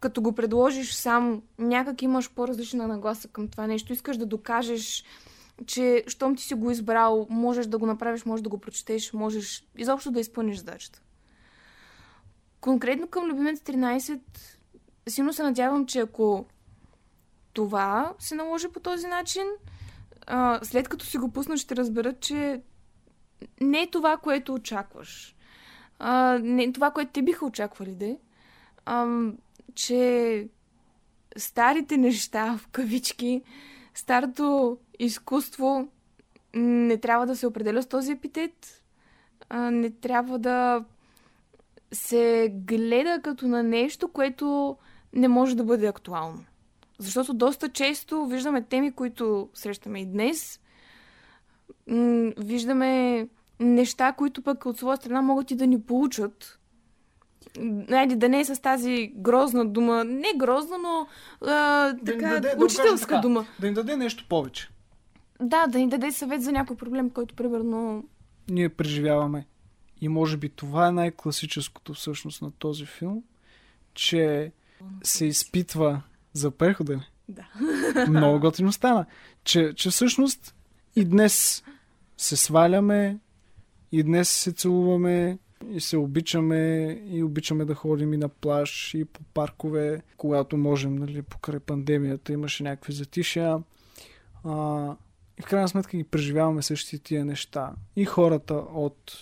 [0.00, 3.92] като го предложиш сам, някак имаш по-различна нагласа към това нещо.
[3.92, 5.04] Искаш да докажеш,
[5.66, 9.66] че щом ти си го избрал, можеш да го направиш, можеш да го прочетеш, можеш
[9.76, 11.02] изобщо да изпълниш задачата.
[12.60, 14.20] Конкретно към Любимец 13,
[15.08, 16.46] силно се надявам, че ако
[17.52, 19.42] това се наложи по този начин,
[20.62, 22.62] след като си го пуснат, ще разберат, че
[23.60, 25.36] не е това, което очакваш.
[26.40, 28.18] Не е това, което те биха очаквали, де.
[28.84, 29.06] А,
[29.78, 30.48] че
[31.36, 33.42] старите неща, в кавички,
[33.94, 35.88] старото изкуство
[36.54, 38.82] не трябва да се определя с този епитет.
[39.54, 40.84] Не трябва да
[41.92, 44.76] се гледа като на нещо, което
[45.12, 46.44] не може да бъде актуално.
[46.98, 50.60] Защото доста често виждаме теми, които срещаме и днес.
[52.38, 53.28] Виждаме
[53.60, 56.57] неща, които пък от своя страна могат и да ни получат.
[57.60, 60.04] Найде да не е с тази грозна дума.
[60.04, 61.06] Не грозна, но
[61.50, 63.46] а, така, даде, учителска да дума.
[63.60, 64.70] Да им даде нещо повече.
[65.40, 68.04] Да, да ни даде съвет за някой проблем, който примерно...
[68.50, 69.46] Ние преживяваме.
[70.00, 73.22] И може би това е най-класическото всъщност на този филм,
[73.94, 74.52] че
[75.02, 76.02] се изпитва
[76.32, 77.02] за преходен.
[77.28, 77.46] Да.
[78.08, 79.06] Много готино стана.
[79.44, 80.54] Че, че всъщност
[80.96, 81.64] и днес
[82.16, 83.18] се сваляме,
[83.92, 85.38] и днес се целуваме,
[85.70, 90.96] и се обичаме, и обичаме да ходим и на плаж, и по паркове, когато можем,
[90.96, 93.62] нали, покрай пандемията имаше някакви затишия.
[94.44, 94.90] А,
[95.38, 97.72] и в крайна сметка ги преживяваме същите тия неща.
[97.96, 99.12] И хората от,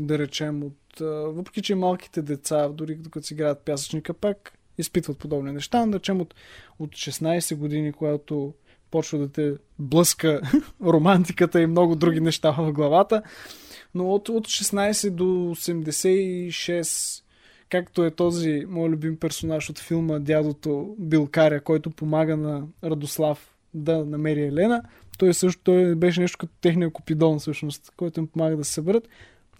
[0.00, 1.00] да речем, от,
[1.34, 5.86] въпреки че малките деца, дори докато си играят пясъчника, пак изпитват подобни неща.
[5.86, 6.34] Да речем от,
[6.78, 8.54] от 16 години, когато
[8.90, 10.40] почва да те блъска
[10.82, 13.22] романтиката и много други неща в главата.
[13.94, 17.22] Но от, от 16 до 86,
[17.68, 24.04] както е този мой любим персонаж от филма Дядото Билкаря, който помага на Радослав да
[24.04, 24.82] намери Елена,
[25.18, 29.08] той също той беше нещо като техния купидон, всъщност, който им помага да се съберат.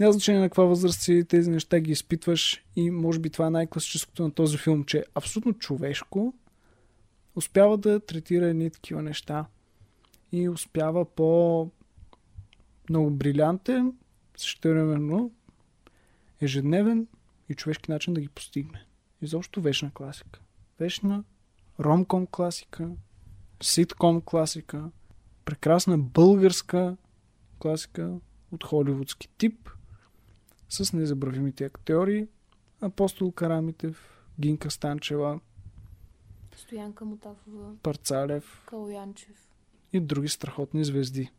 [0.01, 3.51] Няма значение на каква възраст си, тези неща ги изпитваш и може би това е
[3.51, 6.35] най-класическото на този филм, че абсолютно човешко
[7.37, 9.47] успява да третира едни такива неща
[10.33, 11.71] и успява по
[12.91, 13.93] много брилянтен,
[14.41, 15.33] същевременно
[16.41, 17.07] ежедневен
[17.49, 18.85] и човешки начин да ги постигне.
[19.23, 20.41] Изобщо вечна класика.
[20.81, 21.25] Вечна
[21.81, 22.91] ромком класика,
[23.63, 24.91] ситком класика,
[25.45, 26.97] прекрасна българска
[27.59, 28.19] класика
[28.53, 29.71] от холивудски тип,
[30.69, 32.29] с незабравимите актьори,
[32.81, 35.41] Апостол Карамитев, Гинка Станчева,
[36.57, 39.49] Стоянка Мутафова, Парцалев Калоянчев.
[39.93, 41.31] и други страхотни звезди.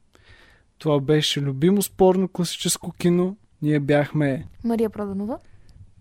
[0.79, 3.37] Това беше любимо спорно класическо кино.
[3.61, 5.37] Ние бяхме Мария Проданова.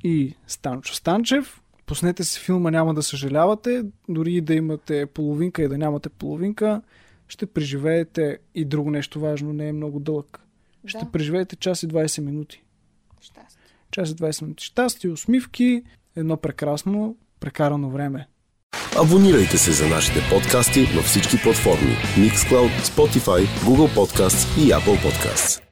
[0.05, 1.63] и Станчо Станчев.
[1.87, 3.83] Пуснете си филма, няма да съжалявате.
[4.09, 6.83] Дори и да имате половинка и да нямате половинка,
[7.29, 10.41] ще преживеете и друго нещо важно, не е много дълъг.
[10.87, 11.11] Ще Да.
[11.11, 12.63] преживеете час и 20 минути.
[13.21, 13.63] Щастие.
[13.91, 15.83] Час и 20 минути щастие, усмивки,
[16.17, 18.29] едно прекрасно прекарано време.
[18.99, 25.68] Абонирайте се за нашите подкасти във всички платформи Mixcloud, Spotify, Google Podcasts и Apple Podcasts.